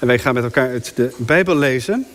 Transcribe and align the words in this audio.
En 0.00 0.06
wij 0.06 0.18
gaan 0.18 0.34
met 0.34 0.44
elkaar 0.44 0.68
uit 0.68 0.92
de 0.96 1.14
Bijbel 1.16 1.56
lezen. 1.56 2.06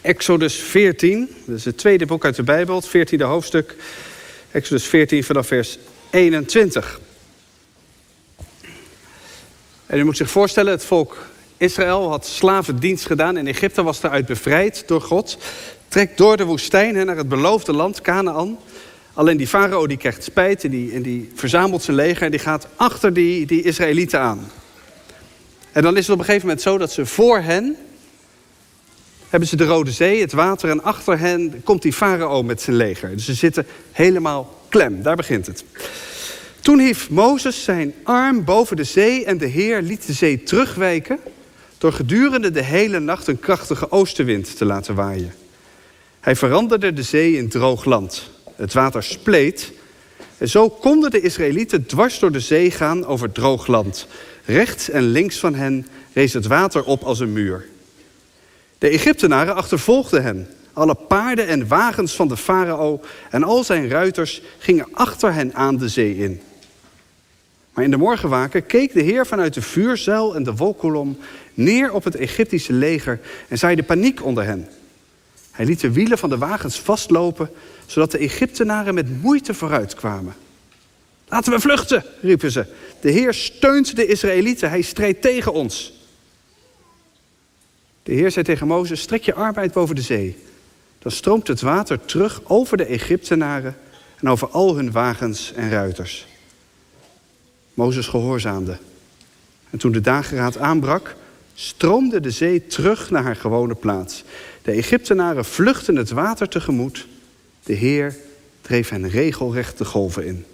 Exodus 0.00 0.54
14, 0.54 1.34
dat 1.44 1.56
is 1.56 1.64
het 1.64 1.78
tweede 1.78 2.06
boek 2.06 2.24
uit 2.24 2.36
de 2.36 2.42
Bijbel, 2.42 2.76
het 2.76 3.14
14e 3.14 3.22
hoofdstuk. 3.22 3.76
Exodus 4.50 4.84
14 4.84 5.24
vanaf 5.24 5.46
vers 5.46 5.78
21. 6.10 7.00
En 9.86 9.98
u 9.98 10.04
moet 10.04 10.16
zich 10.16 10.30
voorstellen, 10.30 10.72
het 10.72 10.84
volk 10.84 11.16
Israël 11.56 12.08
had 12.08 12.26
slavendienst 12.26 13.06
gedaan 13.06 13.36
in 13.36 13.46
Egypte, 13.46 13.82
was 13.82 14.00
daaruit 14.00 14.26
bevrijd 14.26 14.82
door 14.86 15.00
God. 15.00 15.38
Trekt 15.88 16.18
door 16.18 16.36
de 16.36 16.44
woestijn 16.44 17.06
naar 17.06 17.16
het 17.16 17.28
beloofde 17.28 17.72
land, 17.72 18.00
Canaan. 18.00 18.58
Alleen 19.14 19.36
die 19.36 19.48
farao 19.48 19.86
die 19.86 19.96
krijgt 19.96 20.24
spijt 20.24 20.64
en 20.64 20.70
die, 20.70 20.92
en 20.92 21.02
die 21.02 21.32
verzamelt 21.34 21.82
zijn 21.82 21.96
leger 21.96 22.22
en 22.22 22.30
die 22.30 22.40
gaat 22.40 22.68
achter 22.76 23.12
die, 23.12 23.46
die 23.46 23.62
Israëlieten 23.62 24.20
aan. 24.20 24.50
En 25.72 25.82
dan 25.82 25.96
is 25.96 26.02
het 26.02 26.12
op 26.12 26.18
een 26.18 26.24
gegeven 26.24 26.46
moment 26.46 26.64
zo 26.64 26.78
dat 26.78 26.92
ze 26.92 27.06
voor 27.06 27.38
hen 27.38 27.76
hebben 29.28 29.48
ze 29.48 29.56
de 29.56 29.64
Rode 29.64 29.90
Zee, 29.90 30.20
het 30.20 30.32
water, 30.32 30.70
en 30.70 30.82
achter 30.82 31.18
hen 31.18 31.62
komt 31.64 31.82
die 31.82 31.92
farao 31.92 32.42
met 32.42 32.62
zijn 32.62 32.76
leger. 32.76 33.10
Dus 33.10 33.24
ze 33.24 33.34
zitten 33.34 33.66
helemaal 33.92 34.64
klem, 34.68 35.02
daar 35.02 35.16
begint 35.16 35.46
het. 35.46 35.64
Toen 36.60 36.78
hief 36.78 37.10
Mozes 37.10 37.64
zijn 37.64 37.94
arm 38.02 38.44
boven 38.44 38.76
de 38.76 38.84
zee 38.84 39.24
en 39.24 39.38
de 39.38 39.46
Heer 39.46 39.82
liet 39.82 40.06
de 40.06 40.12
zee 40.12 40.42
terugwijken 40.42 41.18
door 41.78 41.92
gedurende 41.92 42.50
de 42.50 42.62
hele 42.62 42.98
nacht 42.98 43.26
een 43.26 43.40
krachtige 43.40 43.90
oostenwind 43.90 44.56
te 44.56 44.64
laten 44.64 44.94
waaien. 44.94 45.34
Hij 46.20 46.36
veranderde 46.36 46.92
de 46.92 47.02
zee 47.02 47.36
in 47.36 47.48
droog 47.48 47.84
land. 47.84 48.30
Het 48.56 48.72
water 48.72 49.02
spleet 49.02 49.72
en 50.38 50.48
zo 50.48 50.68
konden 50.68 51.10
de 51.10 51.20
Israëlieten 51.20 51.86
dwars 51.86 52.18
door 52.18 52.32
de 52.32 52.40
zee 52.40 52.70
gaan 52.70 53.06
over 53.06 53.32
droog 53.32 53.66
land. 53.66 54.06
Rechts 54.50 54.90
en 54.90 55.02
links 55.02 55.38
van 55.38 55.54
hen 55.54 55.86
rees 56.12 56.32
het 56.32 56.46
water 56.46 56.84
op 56.84 57.02
als 57.02 57.20
een 57.20 57.32
muur. 57.32 57.68
De 58.78 58.88
Egyptenaren 58.88 59.54
achtervolgden 59.54 60.22
hen. 60.22 60.48
Alle 60.72 60.94
paarden 60.94 61.46
en 61.46 61.68
wagens 61.68 62.14
van 62.14 62.28
de 62.28 62.36
farao 62.36 63.00
en 63.30 63.42
al 63.42 63.64
zijn 63.64 63.88
ruiters 63.88 64.42
gingen 64.58 64.86
achter 64.92 65.32
hen 65.32 65.54
aan 65.54 65.76
de 65.76 65.88
zee 65.88 66.16
in. 66.16 66.40
Maar 67.74 67.84
in 67.84 67.90
de 67.90 67.96
morgenwaken 67.96 68.66
keek 68.66 68.92
de 68.92 69.02
Heer 69.02 69.26
vanuit 69.26 69.54
de 69.54 69.62
vuurzuil 69.62 70.34
en 70.34 70.42
de 70.42 70.54
wolkolom 70.54 71.18
neer 71.54 71.92
op 71.92 72.04
het 72.04 72.16
Egyptische 72.16 72.72
leger 72.72 73.20
en 73.48 73.58
zaaide 73.58 73.82
paniek 73.82 74.24
onder 74.24 74.44
hen. 74.44 74.68
Hij 75.50 75.64
liet 75.64 75.80
de 75.80 75.92
wielen 75.92 76.18
van 76.18 76.30
de 76.30 76.38
wagens 76.38 76.80
vastlopen, 76.80 77.50
zodat 77.86 78.10
de 78.10 78.18
Egyptenaren 78.18 78.94
met 78.94 79.22
moeite 79.22 79.54
vooruit 79.54 79.94
kwamen. 79.94 80.34
Laten 81.30 81.52
we 81.52 81.60
vluchten, 81.60 82.04
riepen 82.20 82.50
ze. 82.50 82.66
De 83.00 83.10
Heer 83.10 83.34
steunt 83.34 83.96
de 83.96 84.06
Israëlieten, 84.06 84.68
hij 84.68 84.82
strijdt 84.82 85.22
tegen 85.22 85.52
ons. 85.52 85.92
De 88.02 88.12
Heer 88.12 88.30
zei 88.30 88.44
tegen 88.44 88.66
Mozes, 88.66 89.00
strek 89.00 89.22
je 89.22 89.34
arbeid 89.34 89.72
boven 89.72 89.94
de 89.94 90.02
zee. 90.02 90.36
Dan 90.98 91.12
stroomt 91.12 91.48
het 91.48 91.60
water 91.60 92.04
terug 92.04 92.40
over 92.44 92.76
de 92.76 92.84
Egyptenaren 92.84 93.76
en 94.20 94.28
over 94.28 94.48
al 94.48 94.76
hun 94.76 94.92
wagens 94.92 95.52
en 95.52 95.70
ruiters. 95.70 96.26
Mozes 97.74 98.06
gehoorzaamde. 98.06 98.78
En 99.70 99.78
toen 99.78 99.92
de 99.92 100.00
dageraad 100.00 100.58
aanbrak, 100.58 101.16
stroomde 101.54 102.20
de 102.20 102.30
zee 102.30 102.66
terug 102.66 103.10
naar 103.10 103.22
haar 103.22 103.36
gewone 103.36 103.74
plaats. 103.74 104.24
De 104.62 104.72
Egyptenaren 104.72 105.44
vluchtten 105.44 105.96
het 105.96 106.10
water 106.10 106.48
tegemoet. 106.48 107.06
De 107.62 107.72
Heer 107.72 108.16
dreef 108.60 108.88
hen 108.88 109.08
regelrecht 109.08 109.78
de 109.78 109.84
golven 109.84 110.26
in. 110.26 110.44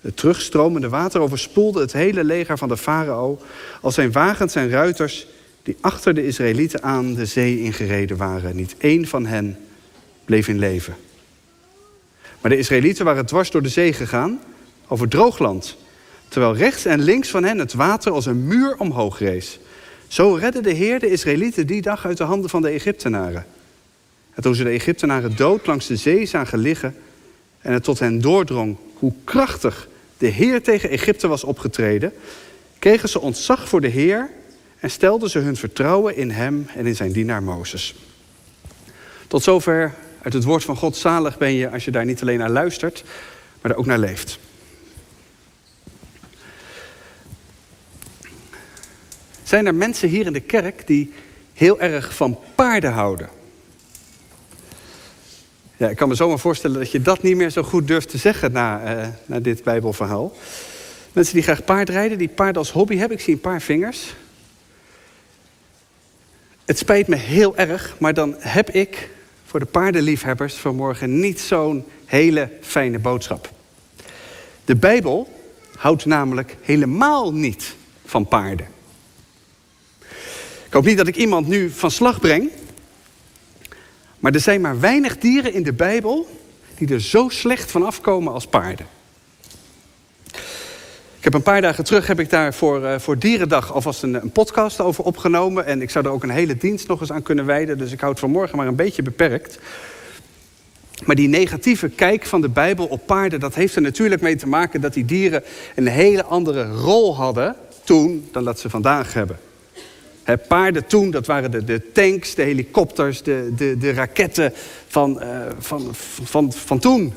Het 0.00 0.16
terugstromende 0.16 0.88
water 0.88 1.20
overspoelde 1.20 1.80
het 1.80 1.92
hele 1.92 2.24
leger 2.24 2.58
van 2.58 2.68
de 2.68 2.76
farao, 2.76 3.40
als 3.80 3.94
zijn 3.94 4.12
wagens 4.12 4.54
en 4.54 4.70
ruiters 4.70 5.26
die 5.62 5.76
achter 5.80 6.14
de 6.14 6.26
Israëlieten 6.26 6.82
aan 6.82 7.14
de 7.14 7.26
zee 7.26 7.60
ingereden 7.60 8.16
waren. 8.16 8.56
Niet 8.56 8.74
één 8.78 9.06
van 9.06 9.26
hen 9.26 9.58
bleef 10.24 10.48
in 10.48 10.58
leven. 10.58 10.96
Maar 12.40 12.50
de 12.50 12.58
Israëlieten 12.58 13.04
waren 13.04 13.26
dwars 13.26 13.50
door 13.50 13.62
de 13.62 13.68
zee 13.68 13.92
gegaan, 13.92 14.40
over 14.88 15.08
droogland, 15.08 15.76
terwijl 16.28 16.56
rechts 16.56 16.84
en 16.84 17.00
links 17.00 17.28
van 17.28 17.44
hen 17.44 17.58
het 17.58 17.72
water 17.72 18.12
als 18.12 18.26
een 18.26 18.46
muur 18.46 18.76
omhoog 18.78 19.18
rees. 19.18 19.58
Zo 20.08 20.34
redde 20.34 20.60
de 20.60 20.72
Heer 20.72 20.98
de 20.98 21.10
Israëlieten 21.10 21.66
die 21.66 21.82
dag 21.82 22.06
uit 22.06 22.16
de 22.16 22.24
handen 22.24 22.50
van 22.50 22.62
de 22.62 22.68
Egyptenaren. 22.68 23.46
En 24.34 24.42
toen 24.42 24.54
ze 24.54 24.64
de 24.64 24.70
Egyptenaren 24.70 25.36
dood 25.36 25.66
langs 25.66 25.86
de 25.86 25.96
zee 25.96 26.26
zagen 26.26 26.58
liggen 26.58 26.94
en 27.60 27.72
het 27.72 27.84
tot 27.84 27.98
hen 27.98 28.20
doordrong 28.20 28.76
hoe 28.94 29.12
krachtig 29.24 29.88
de 30.20 30.26
Heer 30.26 30.62
tegen 30.62 30.90
Egypte 30.90 31.28
was 31.28 31.44
opgetreden, 31.44 32.12
kregen 32.78 33.08
ze 33.08 33.20
ontzag 33.20 33.68
voor 33.68 33.80
de 33.80 33.88
Heer 33.88 34.30
en 34.78 34.90
stelden 34.90 35.30
ze 35.30 35.38
hun 35.38 35.56
vertrouwen 35.56 36.16
in 36.16 36.30
Hem 36.30 36.66
en 36.74 36.86
in 36.86 36.96
zijn 36.96 37.12
dienaar 37.12 37.42
Mozes. 37.42 37.94
Tot 39.26 39.42
zover 39.42 39.94
uit 40.22 40.32
het 40.32 40.44
woord 40.44 40.64
van 40.64 40.76
God. 40.76 40.96
Zalig 40.96 41.38
ben 41.38 41.52
je 41.52 41.70
als 41.70 41.84
je 41.84 41.90
daar 41.90 42.04
niet 42.04 42.20
alleen 42.20 42.38
naar 42.38 42.50
luistert, 42.50 43.04
maar 43.60 43.70
er 43.70 43.78
ook 43.78 43.86
naar 43.86 43.98
leeft. 43.98 44.38
Zijn 49.42 49.66
er 49.66 49.74
mensen 49.74 50.08
hier 50.08 50.26
in 50.26 50.32
de 50.32 50.40
kerk 50.40 50.86
die 50.86 51.12
heel 51.52 51.80
erg 51.80 52.14
van 52.14 52.38
paarden 52.54 52.92
houden? 52.92 53.28
Ja, 55.80 55.88
ik 55.88 55.96
kan 55.96 56.08
me 56.08 56.14
zomaar 56.14 56.38
voorstellen 56.38 56.78
dat 56.78 56.90
je 56.90 57.02
dat 57.02 57.22
niet 57.22 57.36
meer 57.36 57.50
zo 57.50 57.62
goed 57.62 57.86
durft 57.86 58.08
te 58.08 58.18
zeggen 58.18 58.52
na, 58.52 58.96
uh, 58.96 59.08
na 59.26 59.40
dit 59.40 59.62
Bijbelverhaal. 59.62 60.36
Mensen 61.12 61.34
die 61.34 61.42
graag 61.42 61.64
paardrijden, 61.64 62.18
die 62.18 62.28
paarden 62.28 62.56
als 62.56 62.70
hobby 62.70 62.96
hebben, 62.96 63.16
ik 63.16 63.22
zie 63.22 63.34
een 63.34 63.40
paar 63.40 63.62
vingers. 63.62 64.14
Het 66.64 66.78
spijt 66.78 67.06
me 67.06 67.16
heel 67.16 67.56
erg, 67.56 67.96
maar 67.98 68.14
dan 68.14 68.34
heb 68.38 68.70
ik 68.70 69.10
voor 69.46 69.60
de 69.60 69.66
paardenliefhebbers 69.66 70.54
vanmorgen 70.54 71.20
niet 71.20 71.40
zo'n 71.40 71.84
hele 72.04 72.50
fijne 72.60 72.98
boodschap. 72.98 73.50
De 74.64 74.76
Bijbel 74.76 75.40
houdt 75.76 76.04
namelijk 76.04 76.56
helemaal 76.60 77.32
niet 77.32 77.74
van 78.04 78.28
paarden. 78.28 78.66
Ik 80.66 80.72
hoop 80.72 80.84
niet 80.84 80.96
dat 80.96 81.08
ik 81.08 81.16
iemand 81.16 81.46
nu 81.48 81.70
van 81.70 81.90
slag 81.90 82.20
breng. 82.20 82.50
Maar 84.20 84.32
er 84.32 84.40
zijn 84.40 84.60
maar 84.60 84.80
weinig 84.80 85.18
dieren 85.18 85.52
in 85.52 85.62
de 85.62 85.72
Bijbel 85.72 86.28
die 86.78 86.94
er 86.94 87.00
zo 87.00 87.28
slecht 87.28 87.70
van 87.70 87.86
afkomen 87.86 88.32
als 88.32 88.46
paarden. 88.46 88.86
Ik 91.16 91.26
heb 91.26 91.34
een 91.34 91.42
paar 91.42 91.60
dagen 91.60 91.84
terug 91.84 92.06
heb 92.06 92.20
ik 92.20 92.30
daar 92.30 92.54
voor, 92.54 92.82
uh, 92.82 92.98
voor 92.98 93.18
Dierendag 93.18 93.72
alvast 93.72 94.02
een, 94.02 94.14
een, 94.14 94.30
podcast 94.30 94.80
over 94.80 95.04
opgenomen. 95.04 95.66
En 95.66 95.82
ik 95.82 95.90
zou 95.90 96.06
er 96.06 96.10
ook 96.10 96.22
een 96.22 96.30
hele 96.30 96.56
dienst 96.56 96.88
nog 96.88 97.00
eens 97.00 97.12
aan 97.12 97.22
kunnen 97.22 97.46
wijden. 97.46 97.78
Dus 97.78 97.92
ik 97.92 98.00
houd 98.00 98.18
vanmorgen 98.18 98.56
maar 98.56 98.66
een 98.66 98.76
beetje 98.76 99.02
beperkt. 99.02 99.58
Maar 101.04 101.16
die 101.16 101.28
negatieve 101.28 101.88
kijk 101.88 102.26
van 102.26 102.40
de 102.40 102.48
Bijbel 102.48 102.86
op 102.86 103.06
paarden, 103.06 103.40
dat 103.40 103.54
heeft 103.54 103.76
er 103.76 103.82
natuurlijk 103.82 104.20
mee 104.20 104.36
te 104.36 104.48
maken 104.48 104.80
dat 104.80 104.94
die 104.94 105.04
dieren 105.04 105.42
een 105.74 105.86
hele 105.86 106.24
andere 106.24 106.70
rol 106.70 107.16
hadden 107.16 107.56
toen 107.84 108.28
dan 108.32 108.44
dat 108.44 108.60
ze 108.60 108.70
vandaag 108.70 109.12
hebben 109.12 109.38
paarden 110.38 110.86
toen, 110.86 111.10
dat 111.10 111.26
waren 111.26 111.50
de, 111.50 111.64
de 111.64 111.92
tanks, 111.92 112.34
de 112.34 112.42
helikopters, 112.42 113.22
de, 113.22 113.52
de, 113.56 113.76
de 113.78 113.92
raketten 113.92 114.52
van, 114.86 115.22
uh, 115.22 115.40
van, 115.58 115.88
van, 116.22 116.52
van 116.52 116.78
toen. 116.78 117.14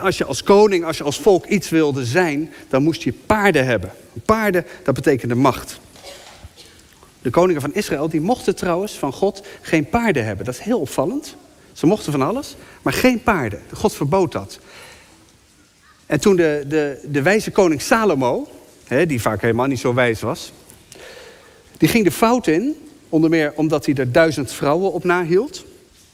als 0.00 0.18
je 0.18 0.24
als 0.24 0.42
koning, 0.42 0.84
als 0.84 0.98
je 0.98 1.04
als 1.04 1.18
volk 1.18 1.46
iets 1.46 1.68
wilde 1.68 2.04
zijn, 2.04 2.52
dan 2.68 2.82
moest 2.82 3.02
je 3.02 3.12
paarden 3.26 3.66
hebben. 3.66 3.90
Paarden, 4.24 4.66
dat 4.82 4.94
betekende 4.94 5.34
macht. 5.34 5.80
De 7.22 7.30
koningen 7.30 7.60
van 7.60 7.74
Israël, 7.74 8.08
die 8.08 8.20
mochten 8.20 8.56
trouwens 8.56 8.92
van 8.92 9.12
God 9.12 9.46
geen 9.62 9.88
paarden 9.88 10.24
hebben. 10.24 10.44
Dat 10.44 10.54
is 10.54 10.60
heel 10.60 10.80
opvallend. 10.80 11.36
Ze 11.72 11.86
mochten 11.86 12.12
van 12.12 12.22
alles, 12.22 12.56
maar 12.82 12.92
geen 12.92 13.22
paarden. 13.22 13.62
God 13.72 13.94
verbood 13.94 14.32
dat. 14.32 14.58
En 16.06 16.20
toen 16.20 16.36
de, 16.36 16.64
de, 16.66 17.00
de 17.08 17.22
wijze 17.22 17.50
koning 17.50 17.82
Salomo, 17.82 18.48
die 19.06 19.20
vaak 19.20 19.40
helemaal 19.40 19.66
niet 19.66 19.80
zo 19.80 19.94
wijs 19.94 20.20
was, 20.20 20.52
die 21.78 21.88
ging 21.88 22.04
de 22.04 22.10
fout 22.10 22.46
in, 22.46 22.76
onder 23.08 23.30
meer 23.30 23.52
omdat 23.54 23.86
hij 23.86 23.94
er 23.94 24.12
duizend 24.12 24.52
vrouwen 24.52 24.92
op 24.92 25.04
nahield. 25.04 25.64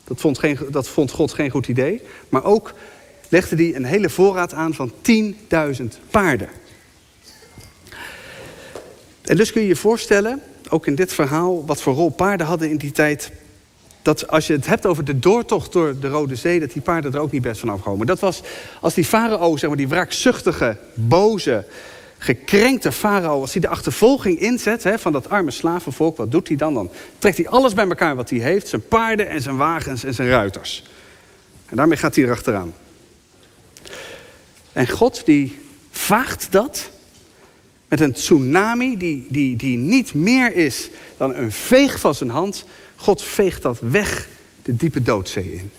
Dat 0.04 0.20
vond, 0.20 0.38
geen, 0.38 0.58
dat 0.70 0.88
vond 0.88 1.10
God 1.10 1.32
geen 1.32 1.50
goed 1.50 1.68
idee. 1.68 2.02
Maar 2.28 2.44
ook 2.44 2.74
legde 3.28 3.56
hij 3.56 3.74
een 3.74 3.84
hele 3.84 4.10
voorraad 4.10 4.54
aan 4.54 4.74
van 4.74 4.92
10.000 4.92 5.84
paarden. 6.10 6.48
En 9.22 9.36
dus 9.36 9.52
kun 9.52 9.62
je 9.62 9.68
je 9.68 9.76
voorstellen, 9.76 10.42
ook 10.68 10.86
in 10.86 10.94
dit 10.94 11.12
verhaal, 11.12 11.66
wat 11.66 11.82
voor 11.82 11.94
rol 11.94 12.10
paarden 12.10 12.46
hadden 12.46 12.70
in 12.70 12.76
die 12.76 12.92
tijd. 12.92 13.30
Dat 14.02 14.28
als 14.28 14.46
je 14.46 14.52
het 14.52 14.66
hebt 14.66 14.86
over 14.86 15.04
de 15.04 15.18
doortocht 15.18 15.72
door 15.72 15.98
de 16.00 16.08
Rode 16.08 16.36
Zee, 16.36 16.60
dat 16.60 16.72
die 16.72 16.82
paarden 16.82 17.12
er 17.12 17.20
ook 17.20 17.32
niet 17.32 17.42
best 17.42 17.60
van 17.60 17.68
afkomen. 17.68 18.06
Dat 18.06 18.20
was 18.20 18.42
als 18.80 18.94
die 18.94 19.04
farao, 19.04 19.56
zeg 19.56 19.68
maar, 19.68 19.78
die 19.78 19.88
wraakzuchtige, 19.88 20.76
boze, 20.94 21.64
gekrenkte 22.22 22.92
farao, 22.92 23.40
als 23.40 23.52
hij 23.52 23.60
de 23.60 23.68
achtervolging 23.68 24.38
inzet 24.38 24.82
hè, 24.82 24.98
van 24.98 25.12
dat 25.12 25.30
arme 25.30 25.50
slavenvolk, 25.50 26.16
wat 26.16 26.30
doet 26.30 26.48
hij 26.48 26.56
dan? 26.56 26.74
Dan 26.74 26.90
trekt 27.18 27.36
hij 27.36 27.48
alles 27.48 27.74
bij 27.74 27.88
elkaar 27.88 28.16
wat 28.16 28.30
hij 28.30 28.38
heeft, 28.38 28.68
zijn 28.68 28.88
paarden 28.88 29.28
en 29.28 29.42
zijn 29.42 29.56
wagens 29.56 30.04
en 30.04 30.14
zijn 30.14 30.28
ruiters. 30.28 30.84
En 31.66 31.76
daarmee 31.76 31.96
gaat 31.96 32.14
hij 32.14 32.24
erachteraan. 32.24 32.74
En 34.72 34.88
God 34.88 35.22
die 35.24 35.58
vaagt 35.90 36.46
dat 36.50 36.90
Met 37.88 38.00
een 38.00 38.12
tsunami 38.12 38.96
die, 38.96 39.26
die, 39.28 39.56
die 39.56 39.76
niet 39.76 40.14
meer 40.14 40.54
is 40.54 40.90
dan 41.16 41.34
een 41.34 41.52
veeg 41.52 42.00
van 42.00 42.14
zijn 42.14 42.30
hand. 42.30 42.64
God 42.96 43.22
veegt 43.22 43.62
dat 43.62 43.78
weg 43.80 44.28
de 44.62 44.76
diepe 44.76 45.02
doodzee 45.02 45.52
in. 45.52 45.70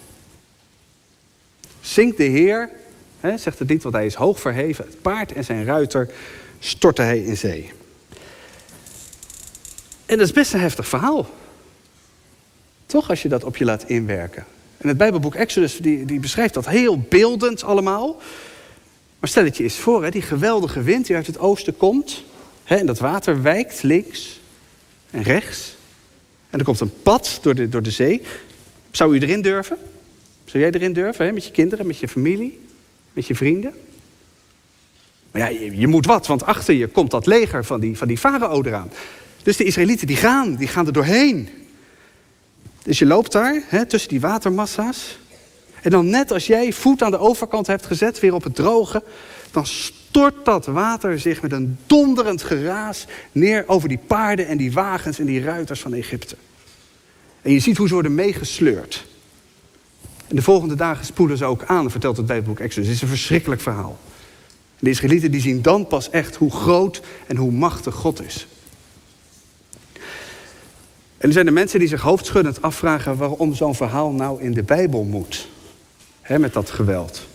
Zinkt 1.82 2.18
de 2.18 2.24
Heer, 2.24 2.70
zegt 3.22 3.60
het 3.60 3.70
niet, 3.70 3.84
want 3.84 3.96
hij 3.96 4.06
is 4.06 4.14
hoog 4.14 4.40
verheven. 4.40 4.86
Het 4.86 5.02
paard 5.02 5.34
en 5.34 5.44
zijn 5.44 5.66
ruiter 5.66 6.10
stortte 6.60 7.02
hij 7.02 7.20
in 7.20 7.38
zee. 7.38 7.72
En 10.06 10.18
dat 10.18 10.28
is 10.28 10.34
best 10.34 10.54
een 10.54 10.60
heftig 10.60 10.88
verhaal. 10.88 11.30
Toch, 12.86 13.10
als 13.10 13.22
je 13.22 13.30
dat 13.30 13.44
op 13.44 13.58
je 13.58 13.66
laat 13.66 13.84
inwerken. 13.84 14.46
En 14.78 14.88
het 14.88 14.98
Bijbelboek 14.98 15.36
Exodus 15.36 15.78
die, 15.78 16.06
die 16.06 16.20
beschrijft 16.20 16.54
dat 16.54 16.68
heel 16.68 17.00
beeldend 17.00 17.64
allemaal. 17.64 18.22
Maar 19.20 19.30
stel 19.30 19.44
het 19.44 19.58
je 19.58 19.64
eens 19.64 19.78
voor, 19.78 20.04
hè, 20.04 20.10
die 20.10 20.22
geweldige 20.22 20.82
wind 20.82 21.06
die 21.06 21.16
uit 21.16 21.28
het 21.28 21.40
oosten 21.40 21.78
komt. 21.78 22.24
Hè, 22.64 22.76
en 22.76 22.86
dat 22.86 23.00
water 23.00 23.42
wijkt 23.42 23.84
links 23.84 24.40
en 25.12 25.24
rechts. 25.24 25.76
En 26.50 26.60
er 26.60 26.66
komt 26.66 26.80
een 26.80 27.02
pad 27.04 27.40
door 27.42 27.56
de, 27.56 27.70
door 27.70 27.84
de 27.84 27.92
zee. 27.92 28.22
Zou 28.92 29.16
u 29.16 29.20
erin 29.20 29.42
durven? 29.42 29.78
Zou 30.46 30.64
jij 30.64 30.72
erin 30.72 30.94
durven? 30.94 31.26
Hè? 31.26 31.32
Met 31.32 31.46
je 31.46 31.52
kinderen, 31.52 31.88
met 31.88 31.98
je 31.98 32.08
familie, 32.08 32.60
met 33.14 33.28
je 33.28 33.36
vrienden? 33.36 33.74
Maar 35.32 35.42
ja, 35.42 35.70
je, 35.72 35.88
moet 35.88 36.06
wat, 36.06 36.28
want 36.28 36.44
achter 36.44 36.74
je 36.74 36.88
komt 36.88 37.12
dat 37.12 37.26
leger 37.26 37.66
van 37.66 37.80
die, 37.80 37.98
van 37.98 38.08
die 38.08 38.18
farao 38.18 38.64
eraan. 38.64 38.92
Dus 39.44 39.58
de 39.58 39.64
Israëlieten 39.64 40.08
die 40.08 40.16
gaan, 40.16 40.56
die 40.56 40.68
gaan 40.68 40.86
er 40.86 40.94
doorheen. 40.94 41.50
Dus 42.84 43.00
je 43.00 43.06
loopt 43.06 43.32
daar 43.32 43.64
hè, 43.68 43.86
tussen 43.86 44.10
die 44.10 44.22
watermassa's. 44.22 45.20
En 45.82 45.92
dan 45.92 46.10
net 46.10 46.32
als 46.32 46.48
jij 46.48 46.74
voet 46.74 47.02
aan 47.02 47.12
de 47.12 47.18
overkant 47.18 47.68
hebt 47.68 47.86
gezet, 47.86 48.20
weer 48.20 48.34
op 48.34 48.44
het 48.44 48.56
droge, 48.56 49.04
dan 49.52 49.66
stort 49.66 50.46
dat 50.46 50.66
water 50.66 51.20
zich 51.20 51.42
met 51.42 51.52
een 51.52 51.78
donderend 51.86 52.44
geraas 52.44 53.06
neer 53.32 53.64
over 53.68 53.90
die 53.90 54.00
paarden 54.08 54.48
en 54.48 54.58
die 54.58 54.72
wagens 54.72 55.20
en 55.20 55.26
die 55.26 55.44
ruiters 55.44 55.80
van 55.80 55.94
Egypte. 55.94 56.36
En 57.42 57.52
je 57.52 57.60
ziet 57.60 57.78
hoe 57.78 57.88
ze 57.88 57.94
worden 57.94 58.16
meegesleurd. 58.16 59.06
En 60.32 60.38
de 60.38 60.44
volgende 60.44 60.76
dagen 60.76 61.06
spoelen 61.06 61.38
ze 61.38 61.46
ook 61.46 61.64
aan, 61.64 61.92
vertelt 61.92 62.18
het 62.18 62.26
Bijbelboek 62.26 62.60
Exodus. 62.60 62.88
Het 62.88 62.96
is 62.96 63.02
een 63.02 63.08
verschrikkelijk 63.08 63.62
verhaal. 63.62 63.98
De 64.80 64.90
Israëlieten 64.90 65.32
die 65.32 65.42
zien 65.42 65.62
dan 65.62 65.88
pas 65.88 66.10
echt 66.10 66.36
hoe 66.36 66.52
groot 66.52 67.02
en 67.28 67.36
hoe 67.36 67.52
machtig 67.52 67.96
God 67.96 68.22
is. 68.24 68.48
En 71.18 71.28
er 71.28 71.32
zijn 71.32 71.46
de 71.46 71.52
mensen 71.52 71.80
die 71.80 71.88
zich 71.88 72.02
hoofdschuddend 72.02 72.62
afvragen 72.62 73.18
waarom 73.18 73.54
zo'n 73.54 73.76
verhaal 73.76 74.12
nou 74.12 74.42
in 74.42 74.54
de 74.54 74.64
Bijbel 74.64 75.04
moet. 75.04 75.48
Met 76.28 76.54
dat 76.54 76.70
geweld. 76.70 77.28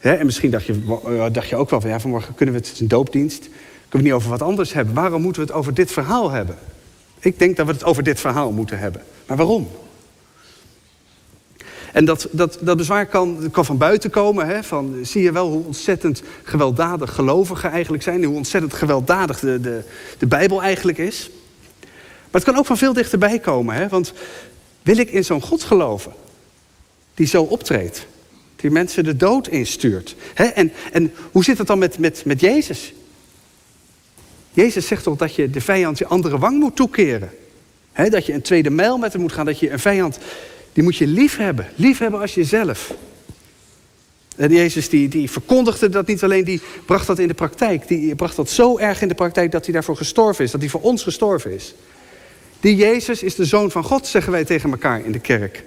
en 0.00 0.26
misschien 0.26 0.50
dacht 0.50 0.64
je, 0.64 1.00
eh, 1.04 1.26
dacht 1.32 1.48
je 1.48 1.56
ook 1.56 1.70
wel 1.70 1.80
van 1.80 1.90
ja, 1.90 2.00
vanmorgen 2.00 2.34
kunnen 2.34 2.54
we 2.54 2.60
het 2.60 2.80
een 2.80 2.88
doopdienst. 2.88 3.40
Kunnen 3.40 3.52
we 3.90 3.96
het 3.96 4.02
niet 4.02 4.12
over 4.12 4.30
wat 4.30 4.42
anders 4.42 4.72
hebben? 4.72 4.94
Waarom 4.94 5.22
moeten 5.22 5.42
we 5.42 5.48
het 5.48 5.56
over 5.56 5.74
dit 5.74 5.92
verhaal 5.92 6.30
hebben? 6.30 6.58
Ik 7.18 7.38
denk 7.38 7.56
dat 7.56 7.66
we 7.66 7.72
het 7.72 7.84
over 7.84 8.02
dit 8.02 8.20
verhaal 8.20 8.52
moeten 8.52 8.78
hebben. 8.78 9.02
Maar 9.26 9.36
waarom? 9.36 9.68
En 11.96 12.04
dat, 12.04 12.28
dat, 12.30 12.58
dat 12.60 12.76
bezwaar 12.76 13.06
kan, 13.06 13.48
kan 13.50 13.64
van 13.64 13.78
buiten 13.78 14.10
komen. 14.10 14.46
Hè, 14.46 14.62
van, 14.62 14.94
zie 15.02 15.22
je 15.22 15.32
wel 15.32 15.48
hoe 15.48 15.64
ontzettend 15.64 16.22
gewelddadig 16.42 17.14
gelovigen 17.14 17.70
eigenlijk 17.70 18.02
zijn. 18.02 18.24
Hoe 18.24 18.36
ontzettend 18.36 18.74
gewelddadig 18.74 19.38
de, 19.38 19.60
de, 19.60 19.82
de 20.18 20.26
Bijbel 20.26 20.62
eigenlijk 20.62 20.98
is. 20.98 21.30
Maar 21.80 22.40
het 22.40 22.44
kan 22.44 22.56
ook 22.56 22.66
van 22.66 22.76
veel 22.76 22.92
dichterbij 22.92 23.38
komen. 23.38 23.74
Hè, 23.74 23.88
want 23.88 24.12
wil 24.82 24.96
ik 24.96 25.10
in 25.10 25.24
zo'n 25.24 25.42
God 25.42 25.62
geloven? 25.62 26.12
Die 27.14 27.26
zo 27.26 27.42
optreedt. 27.42 28.06
Die 28.56 28.70
mensen 28.70 29.04
de 29.04 29.16
dood 29.16 29.48
instuurt. 29.48 30.16
Hè, 30.34 30.44
en, 30.44 30.72
en 30.92 31.12
hoe 31.32 31.44
zit 31.44 31.58
het 31.58 31.66
dan 31.66 31.78
met, 31.78 31.98
met, 31.98 32.24
met 32.24 32.40
Jezus? 32.40 32.94
Jezus 34.52 34.86
zegt 34.86 35.02
toch 35.02 35.16
dat 35.16 35.34
je 35.34 35.50
de 35.50 35.60
vijand 35.60 35.98
je 35.98 36.06
andere 36.06 36.38
wang 36.38 36.58
moet 36.58 36.76
toekeren. 36.76 37.30
Dat 38.08 38.26
je 38.26 38.32
een 38.32 38.42
tweede 38.42 38.70
mijl 38.70 38.98
met 38.98 39.12
hem 39.12 39.22
moet 39.22 39.32
gaan. 39.32 39.46
Dat 39.46 39.58
je 39.58 39.70
een 39.70 39.78
vijand, 39.78 40.18
die 40.76 40.84
moet 40.84 40.96
je 40.96 41.06
lief 41.06 41.36
hebben. 41.36 41.68
Lief 41.74 41.98
hebben 41.98 42.20
als 42.20 42.34
jezelf. 42.34 42.94
En 44.36 44.52
Jezus 44.52 44.88
die, 44.88 45.08
die 45.08 45.30
verkondigde 45.30 45.88
dat 45.88 46.06
niet 46.06 46.24
alleen, 46.24 46.44
die 46.44 46.60
bracht 46.86 47.06
dat 47.06 47.18
in 47.18 47.28
de 47.28 47.34
praktijk. 47.34 47.88
Die 47.88 48.14
bracht 48.14 48.36
dat 48.36 48.50
zo 48.50 48.78
erg 48.78 49.02
in 49.02 49.08
de 49.08 49.14
praktijk 49.14 49.50
dat 49.50 49.64
hij 49.64 49.74
daarvoor 49.74 49.96
gestorven 49.96 50.44
is. 50.44 50.50
Dat 50.50 50.60
hij 50.60 50.70
voor 50.70 50.80
ons 50.80 51.02
gestorven 51.02 51.54
is. 51.54 51.74
Die 52.60 52.76
Jezus 52.76 53.22
is 53.22 53.34
de 53.34 53.44
Zoon 53.44 53.70
van 53.70 53.84
God, 53.84 54.06
zeggen 54.06 54.32
wij 54.32 54.44
tegen 54.44 54.70
elkaar 54.70 55.04
in 55.04 55.12
de 55.12 55.18
kerk. 55.18 55.64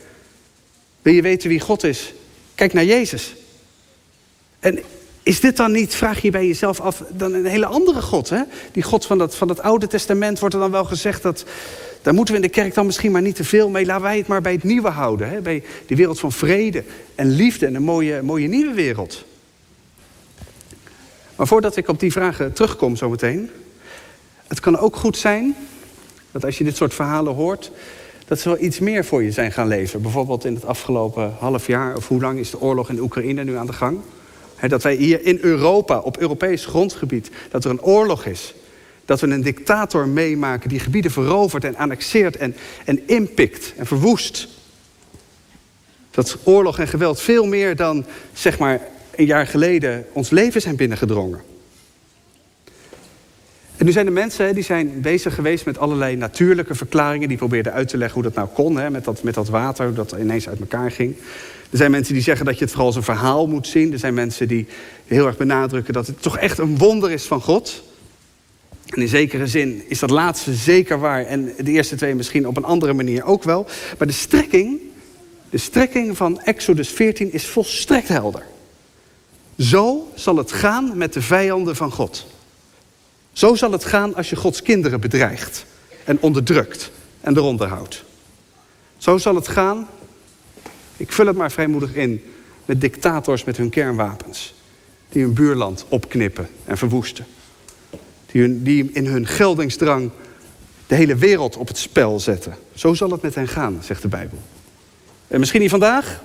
Wil 1.01 1.13
je 1.13 1.21
weten 1.21 1.49
wie 1.49 1.59
God 1.59 1.83
is? 1.83 2.13
Kijk 2.55 2.73
naar 2.73 2.85
Jezus. 2.85 3.35
En 4.59 4.79
is 5.23 5.39
dit 5.39 5.57
dan 5.57 5.71
niet, 5.71 5.95
vraag 5.95 6.21
je 6.21 6.31
bij 6.31 6.47
jezelf 6.47 6.79
af, 6.79 7.03
dan 7.09 7.33
een 7.33 7.45
hele 7.45 7.65
andere 7.65 8.01
God? 8.01 8.29
Hè? 8.29 8.41
Die 8.71 8.83
God 8.83 9.05
van 9.05 9.17
dat, 9.17 9.35
van 9.35 9.49
het 9.49 9.61
Oude 9.61 9.87
Testament 9.87 10.39
wordt 10.39 10.55
er 10.55 10.61
dan 10.61 10.71
wel 10.71 10.85
gezegd 10.85 11.21
dat. 11.21 11.45
Daar 12.01 12.13
moeten 12.13 12.33
we 12.35 12.41
in 12.41 12.47
de 12.47 12.53
kerk 12.53 12.73
dan 12.73 12.85
misschien 12.85 13.11
maar 13.11 13.21
niet 13.21 13.35
te 13.35 13.43
veel 13.43 13.69
mee. 13.69 13.85
Laten 13.85 14.03
wij 14.03 14.17
het 14.17 14.27
maar 14.27 14.41
bij 14.41 14.51
het 14.51 14.63
nieuwe 14.63 14.89
houden. 14.89 15.29
Hè? 15.29 15.41
Bij 15.41 15.63
die 15.85 15.97
wereld 15.97 16.19
van 16.19 16.31
vrede 16.31 16.83
en 17.15 17.29
liefde 17.29 17.65
en 17.65 17.75
een 17.75 17.83
mooie, 17.83 18.21
mooie 18.21 18.47
nieuwe 18.47 18.73
wereld. 18.73 19.25
Maar 21.35 21.47
voordat 21.47 21.75
ik 21.75 21.87
op 21.87 21.99
die 21.99 22.11
vragen 22.11 22.53
terugkom 22.53 22.95
zometeen. 22.95 23.49
Het 24.47 24.59
kan 24.59 24.77
ook 24.77 24.95
goed 24.95 25.17
zijn 25.17 25.55
dat 26.31 26.45
als 26.45 26.57
je 26.57 26.63
dit 26.63 26.75
soort 26.75 26.93
verhalen 26.93 27.33
hoort. 27.33 27.71
dat 28.27 28.39
ze 28.39 28.49
wel 28.49 28.61
iets 28.61 28.79
meer 28.79 29.05
voor 29.05 29.23
je 29.23 29.31
zijn 29.31 29.51
gaan 29.51 29.67
leven. 29.67 30.01
Bijvoorbeeld 30.01 30.45
in 30.45 30.53
het 30.53 30.65
afgelopen 30.65 31.33
half 31.39 31.67
jaar. 31.67 31.95
of 31.95 32.07
hoe 32.07 32.21
lang 32.21 32.39
is 32.39 32.49
de 32.49 32.61
oorlog 32.61 32.89
in 32.89 32.99
Oekraïne 32.99 33.43
nu 33.43 33.55
aan 33.55 33.65
de 33.65 33.73
gang? 33.73 33.99
dat 34.67 34.83
wij 34.83 34.95
hier 34.95 35.25
in 35.25 35.37
Europa, 35.41 35.99
op 35.99 36.17
Europees 36.17 36.65
grondgebied, 36.65 37.29
dat 37.51 37.63
er 37.63 37.69
een 37.69 37.81
oorlog 37.81 38.25
is. 38.25 38.53
Dat 39.09 39.19
we 39.19 39.27
een 39.27 39.41
dictator 39.41 40.07
meemaken 40.07 40.69
die 40.69 40.79
gebieden 40.79 41.11
verovert 41.11 41.63
en 41.63 41.75
annexeert 41.75 42.37
en, 42.37 42.55
en 42.85 43.07
inpikt 43.07 43.73
en 43.77 43.85
verwoest. 43.85 44.47
Dat 46.11 46.37
oorlog 46.43 46.79
en 46.79 46.87
geweld 46.87 47.21
veel 47.21 47.45
meer 47.45 47.75
dan, 47.75 48.05
zeg 48.33 48.59
maar, 48.59 48.81
een 49.15 49.25
jaar 49.25 49.47
geleden 49.47 50.05
ons 50.11 50.29
leven 50.29 50.61
zijn 50.61 50.75
binnengedrongen. 50.75 51.41
En 53.77 53.85
nu 53.85 53.91
zijn 53.91 54.05
de 54.05 54.11
mensen 54.11 54.53
die 54.53 54.63
zijn 54.63 55.01
bezig 55.01 55.35
geweest 55.35 55.65
met 55.65 55.77
allerlei 55.77 56.15
natuurlijke 56.15 56.75
verklaringen. 56.75 57.27
Die 57.27 57.37
probeerden 57.37 57.73
uit 57.73 57.87
te 57.87 57.97
leggen 57.97 58.21
hoe 58.21 58.31
dat 58.31 58.35
nou 58.35 58.47
kon, 58.53 58.77
hè, 58.77 58.89
met, 58.89 59.03
dat, 59.03 59.23
met 59.23 59.33
dat 59.33 59.49
water, 59.49 59.93
dat 59.93 60.11
ineens 60.19 60.49
uit 60.49 60.59
elkaar 60.59 60.91
ging. 60.91 61.15
Er 61.71 61.77
zijn 61.77 61.91
mensen 61.91 62.13
die 62.13 62.23
zeggen 62.23 62.45
dat 62.45 62.57
je 62.57 62.61
het 62.61 62.69
vooral 62.69 62.87
als 62.87 62.95
een 62.95 63.03
verhaal 63.03 63.47
moet 63.47 63.67
zien. 63.67 63.93
Er 63.93 63.99
zijn 63.99 64.13
mensen 64.13 64.47
die 64.47 64.67
heel 65.05 65.25
erg 65.27 65.37
benadrukken 65.37 65.93
dat 65.93 66.07
het 66.07 66.21
toch 66.21 66.37
echt 66.37 66.57
een 66.57 66.77
wonder 66.77 67.11
is 67.11 67.23
van 67.25 67.41
God. 67.41 67.87
En 68.89 69.01
in 69.01 69.07
zekere 69.07 69.47
zin 69.47 69.83
is 69.87 69.99
dat 69.99 70.09
laatste 70.09 70.53
zeker 70.53 70.99
waar. 70.99 71.25
En 71.25 71.53
de 71.57 71.71
eerste 71.71 71.95
twee 71.95 72.15
misschien 72.15 72.47
op 72.47 72.57
een 72.57 72.63
andere 72.63 72.93
manier 72.93 73.23
ook 73.23 73.43
wel. 73.43 73.67
Maar 73.97 74.07
de 74.07 74.13
strekking, 74.13 74.79
de 75.49 75.57
strekking 75.57 76.17
van 76.17 76.41
Exodus 76.41 76.89
14 76.89 77.33
is 77.33 77.45
volstrekt 77.45 78.07
helder. 78.07 78.43
Zo 79.57 80.11
zal 80.15 80.35
het 80.35 80.51
gaan 80.51 80.97
met 80.97 81.13
de 81.13 81.21
vijanden 81.21 81.75
van 81.75 81.91
God. 81.91 82.25
Zo 83.33 83.55
zal 83.55 83.71
het 83.71 83.85
gaan 83.85 84.15
als 84.15 84.29
je 84.29 84.35
Gods 84.35 84.61
kinderen 84.61 84.99
bedreigt 84.99 85.65
en 86.03 86.17
onderdrukt 86.21 86.91
en 87.21 87.37
eronder 87.37 87.67
houdt. 87.67 88.03
Zo 88.97 89.17
zal 89.17 89.35
het 89.35 89.47
gaan 89.47 89.87
ik 90.99 91.11
vul 91.11 91.25
het 91.25 91.35
maar 91.35 91.51
vrijmoedig 91.51 91.95
in 91.95 92.23
met 92.65 92.81
dictators 92.81 93.43
met 93.43 93.57
hun 93.57 93.69
kernwapens. 93.69 94.53
Die 95.09 95.23
hun 95.23 95.33
buurland 95.33 95.85
opknippen 95.89 96.49
en 96.65 96.77
verwoesten. 96.77 97.25
Die, 98.31 98.61
die 98.61 98.89
in 98.93 99.05
hun 99.05 99.27
geldingsdrang 99.27 100.11
de 100.87 100.95
hele 100.95 101.15
wereld 101.15 101.57
op 101.57 101.67
het 101.67 101.77
spel 101.77 102.19
zetten. 102.19 102.55
Zo 102.75 102.93
zal 102.93 103.09
het 103.09 103.21
met 103.21 103.35
hen 103.35 103.47
gaan, 103.47 103.79
zegt 103.83 104.01
de 104.01 104.07
Bijbel. 104.07 104.37
En 105.27 105.39
misschien 105.39 105.61
niet 105.61 105.69
vandaag, 105.69 106.23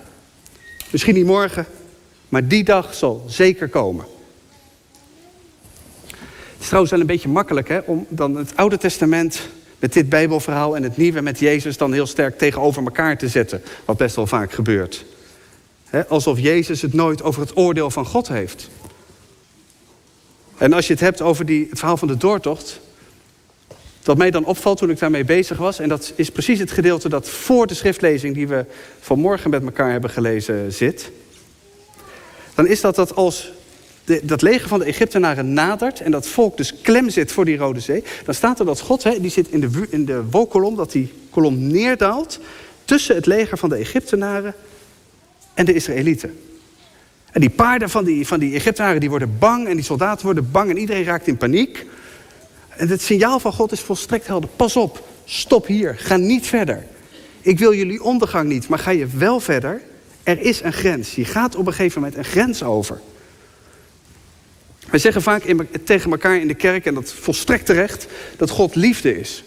misschien 0.91 1.15
niet 1.15 1.27
morgen, 1.27 1.67
maar 2.29 2.49
die 2.49 2.65
dag 2.65 2.95
zal 2.95 3.25
zeker 3.29 3.69
komen. 3.69 4.05
Het 6.53 6.61
is 6.61 6.67
trouwens 6.67 6.91
wel 6.91 7.01
een 7.01 7.07
beetje 7.07 7.29
makkelijk 7.29 7.69
hè, 7.69 7.79
om 7.79 8.07
dan 8.09 8.37
het 8.37 8.57
Oude 8.57 8.79
Testament 8.79 9.49
met 9.79 9.93
dit 9.93 10.09
Bijbelverhaal 10.09 10.77
en 10.77 10.83
het 10.83 10.97
nieuwe 10.97 11.21
met 11.21 11.39
Jezus 11.39 11.77
dan 11.77 11.93
heel 11.93 12.07
sterk 12.07 12.39
tegenover 12.39 12.83
elkaar 12.83 13.19
te 13.19 13.29
zetten. 13.29 13.63
Wat 13.85 13.97
best 13.97 14.17
wel 14.17 14.27
vaak 14.27 14.53
gebeurt. 14.53 15.05
alsof 16.09 16.39
Jezus 16.39 16.83
het 16.83 16.93
nooit 16.93 17.23
over 17.23 17.41
het 17.41 17.57
oordeel 17.57 17.91
van 17.91 18.07
God 18.07 18.29
heeft. 18.29 18.71
En 20.59 20.73
als 20.73 20.87
je 20.87 20.93
het 20.93 21.03
hebt 21.03 21.21
over 21.21 21.47
die, 21.47 21.67
het 21.71 21.79
verhaal 21.79 21.97
van 21.97 22.09
de 22.09 22.17
doortocht. 22.17 22.81
Wat 24.03 24.17
mij 24.17 24.31
dan 24.31 24.45
opvalt 24.45 24.79
toen 24.79 24.91
ik 24.91 24.99
daarmee 24.99 25.25
bezig 25.25 25.59
was. 25.59 25.79
En 25.79 25.89
dat 25.89 26.13
is 26.17 26.31
precies 26.31 26.59
het 26.59 26.71
gedeelte 26.71 27.09
dat 27.09 27.29
voor 27.29 27.67
de 27.67 27.75
schriftlezing 27.75 28.35
die 28.35 28.49
we 28.49 28.65
vanmorgen 29.01 29.51
met 29.51 29.63
elkaar 29.63 29.91
hebben 29.91 30.11
gelezen 30.11 30.73
zit. 30.73 31.11
Dan 32.55 32.67
is 32.67 32.81
dat 32.81 32.95
dat 32.95 33.15
als 33.15 33.53
de, 34.05 34.21
dat 34.23 34.43
leger 34.43 34.69
van 34.69 34.79
de 34.79 34.85
Egyptenaren 34.85 35.53
nadert 35.53 36.01
en 36.01 36.11
dat 36.11 36.27
volk 36.27 36.57
dus 36.57 36.81
klem 36.81 37.11
zit 37.11 37.33
voor 37.33 37.45
die 37.45 37.57
Rode 37.57 37.81
Zee, 37.81 38.05
dan 38.25 38.35
staat 38.35 38.59
er 38.59 38.67
dat 38.67 38.81
God, 38.81 39.03
hè, 39.03 39.21
die 39.21 39.31
zit 39.31 39.49
in 39.49 39.61
de, 39.61 39.87
in 39.91 40.05
de 40.05 40.23
wolkolom, 40.31 40.77
dat 40.77 40.93
die 40.93 41.13
kolom 41.31 41.67
neerdaalt 41.67 42.39
tussen 42.85 43.15
het 43.15 43.27
leger 43.27 43.59
van 43.59 43.69
de 43.69 43.77
Egyptenaren 43.77 44.55
en 45.55 45.65
de 45.65 45.75
Israëlieten. 45.75 46.39
En 47.35 47.41
die 47.41 47.51
paarden 47.51 47.91
van 47.91 48.05
die, 48.05 48.27
van 48.27 48.39
die 48.39 48.55
Egyptenaren 48.55 49.01
die 49.01 49.09
worden 49.09 49.39
bang 49.39 49.69
en 49.69 49.75
die 49.75 49.85
soldaten 49.85 50.25
worden 50.25 50.51
bang 50.51 50.71
en 50.71 50.79
iedereen 50.79 51.05
raakt 51.05 51.27
in 51.27 51.37
paniek. 51.37 51.87
En 52.69 52.89
het 52.89 53.03
signaal 53.03 53.41
van 53.41 53.53
God 53.53 53.73
is 53.73 53.81
volstrekt 53.81 54.27
helder. 54.27 54.51
Pas 54.57 54.77
op, 54.77 55.09
stop 55.25 55.67
hier, 55.67 55.97
ga 55.99 56.17
niet 56.17 56.47
verder. 56.47 56.87
Ik 57.41 57.59
wil 57.59 57.75
jullie 57.75 58.03
ondergang 58.03 58.49
niet, 58.49 58.69
maar 58.69 58.79
ga 58.79 58.91
je 58.91 59.07
wel 59.07 59.41
verder. 59.41 59.81
Er 60.23 60.41
is 60.41 60.63
een 60.63 60.73
grens. 60.73 61.15
Je 61.15 61.25
gaat 61.25 61.57
op 61.57 61.67
een 61.67 61.73
gegeven 61.73 62.01
moment 62.01 62.19
een 62.19 62.25
grens 62.25 62.63
over. 62.63 63.01
Wij 64.91 64.99
zeggen 64.99 65.23
vaak 65.23 65.55
tegen 65.85 66.11
elkaar 66.11 66.37
in 66.37 66.49
de 66.49 66.55
kerk, 66.55 66.87
en 66.87 66.95
dat 66.95 67.13
volstrekt 67.13 67.67
terecht, 67.67 68.07
dat 68.37 68.51
God 68.51 68.75
liefde 68.75 69.21
is. 69.21 69.45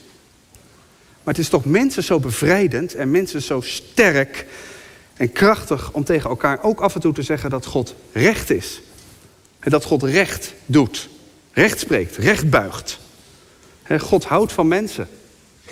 Maar 1.24 1.34
het 1.34 1.44
is 1.44 1.50
toch 1.50 1.66
mensen 1.66 2.04
zo 2.04 2.20
bevrijdend 2.20 2.96
en 2.96 3.12
mensen 3.12 3.42
zo 3.42 3.62
sterk 3.62 4.46
en 5.18 5.32
krachtig 5.32 5.92
om 5.92 6.04
tegen 6.04 6.30
elkaar 6.30 6.64
ook 6.64 6.80
af 6.80 6.96
en 6.96 7.02
toe 7.02 7.14
te 7.14 7.22
zeggen 7.22 7.50
dat 7.50 7.66
God 7.66 7.96
recht 8.12 8.50
is. 8.50 8.82
En 9.60 9.72
dat 9.72 9.84
God 9.84 10.04
recht 10.04 10.54
doet, 10.66 11.10
recht 11.52 11.80
spreekt, 11.80 12.18
recht 12.18 12.50
buigt. 12.50 13.00
God 14.00 14.26
houdt 14.26 14.52
van 14.52 14.68
mensen. 14.68 15.08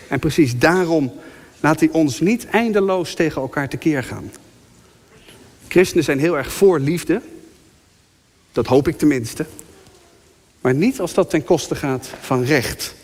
En 0.07 0.19
precies 0.19 0.57
daarom 0.57 1.13
laat 1.59 1.79
hij 1.79 1.89
ons 1.91 2.19
niet 2.19 2.47
eindeloos 2.47 3.13
tegen 3.13 3.41
elkaar 3.41 3.69
tekeer 3.69 4.03
gaan. 4.03 4.31
Christenen 5.67 6.03
zijn 6.03 6.19
heel 6.19 6.37
erg 6.37 6.51
voor 6.51 6.79
liefde. 6.79 7.21
Dat 8.51 8.67
hoop 8.67 8.87
ik 8.87 8.97
tenminste. 8.97 9.45
Maar 10.61 10.73
niet 10.73 10.99
als 10.99 11.13
dat 11.13 11.29
ten 11.29 11.43
koste 11.43 11.75
gaat 11.75 12.09
van 12.21 12.43
recht. 12.43 12.95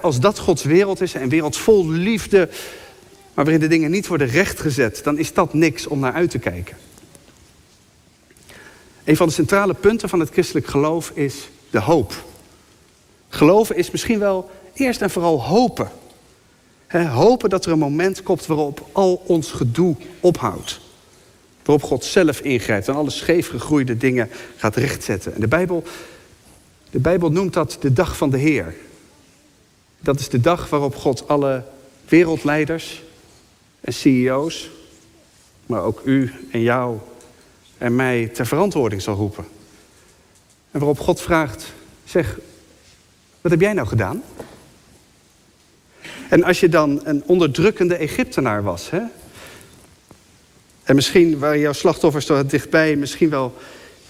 als 0.00 0.20
dat 0.20 0.38
Gods 0.38 0.62
wereld 0.62 1.00
is, 1.00 1.14
een 1.14 1.28
wereld 1.28 1.56
vol 1.56 1.88
liefde, 1.88 2.48
maar 3.34 3.44
waarin 3.44 3.60
de 3.60 3.68
dingen 3.68 3.90
niet 3.90 4.06
worden 4.06 4.28
rechtgezet, 4.28 5.00
dan 5.04 5.18
is 5.18 5.32
dat 5.32 5.54
niks 5.54 5.86
om 5.86 5.98
naar 5.98 6.12
uit 6.12 6.30
te 6.30 6.38
kijken. 6.38 6.76
Een 9.04 9.16
van 9.16 9.26
de 9.26 9.32
centrale 9.32 9.74
punten 9.74 10.08
van 10.08 10.20
het 10.20 10.30
christelijk 10.30 10.66
geloof 10.66 11.10
is 11.14 11.48
de 11.70 11.80
hoop. 11.80 12.24
Geloven 13.28 13.76
is 13.76 13.90
misschien 13.90 14.18
wel 14.18 14.50
eerst 14.72 15.02
en 15.02 15.10
vooral 15.10 15.42
hopen. 15.42 15.90
hopen 16.88 17.50
dat 17.50 17.64
er 17.64 17.72
een 17.72 17.78
moment 17.78 18.22
komt 18.22 18.46
waarop 18.46 18.88
al 18.92 19.22
ons 19.26 19.50
gedoe 19.50 19.96
ophoudt. 20.20 20.80
Waarop 21.64 21.88
God 21.88 22.04
zelf 22.04 22.40
ingrijpt 22.40 22.88
en 22.88 22.94
alle 22.94 23.10
scheefgegroeide 23.10 23.96
dingen 23.96 24.30
gaat 24.56 24.76
rechtzetten. 24.76 25.34
En 25.34 25.40
de 25.40 25.48
Bijbel, 25.48 25.82
de 26.90 26.98
Bijbel 26.98 27.30
noemt 27.30 27.52
dat 27.52 27.76
de 27.80 27.92
dag 27.92 28.16
van 28.16 28.30
de 28.30 28.38
Heer. 28.38 28.74
Dat 30.00 30.20
is 30.20 30.28
de 30.28 30.40
dag 30.40 30.68
waarop 30.68 30.96
God 30.96 31.28
alle 31.28 31.64
wereldleiders 32.08 33.02
en 33.82 33.92
CEO's, 33.92 34.70
maar 35.66 35.82
ook 35.82 36.02
u 36.04 36.32
en 36.50 36.60
jou 36.60 36.98
en 37.78 37.96
mij 37.96 38.26
ter 38.26 38.46
verantwoording 38.46 39.02
zal 39.02 39.14
roepen. 39.14 39.44
En 40.70 40.78
waarop 40.78 40.98
God 40.98 41.20
vraagt, 41.20 41.72
zeg, 42.04 42.38
wat 43.40 43.50
heb 43.50 43.60
jij 43.60 43.72
nou 43.72 43.88
gedaan? 43.88 44.22
En 46.28 46.44
als 46.44 46.60
je 46.60 46.68
dan 46.68 47.00
een 47.04 47.22
onderdrukkende 47.26 47.96
Egyptenaar 47.96 48.62
was, 48.62 48.90
hè? 48.90 49.00
en 50.82 50.94
misschien 50.94 51.38
waren 51.38 51.58
jouw 51.58 51.72
slachtoffers 51.72 52.26
toch 52.26 52.46
dichtbij, 52.46 52.96
misschien 52.96 53.30
wel 53.30 53.54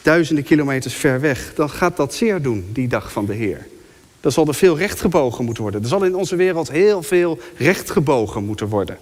duizenden 0.02 0.44
kilometers 0.44 0.94
ver 0.94 1.20
weg, 1.20 1.54
dan 1.54 1.70
gaat 1.70 1.96
dat 1.96 2.14
zeer 2.14 2.42
doen, 2.42 2.70
die 2.72 2.88
dag 2.88 3.12
van 3.12 3.26
de 3.26 3.34
Heer. 3.34 3.66
Dan 4.20 4.32
zal 4.32 4.46
er 4.46 4.54
veel 4.54 4.78
recht 4.78 5.00
gebogen 5.00 5.44
moeten 5.44 5.62
worden. 5.62 5.82
Er 5.82 5.88
zal 5.88 6.04
in 6.04 6.16
onze 6.16 6.36
wereld 6.36 6.70
heel 6.70 7.02
veel 7.02 7.38
recht 7.56 7.90
gebogen 7.90 8.44
moeten 8.44 8.68
worden. 8.68 8.98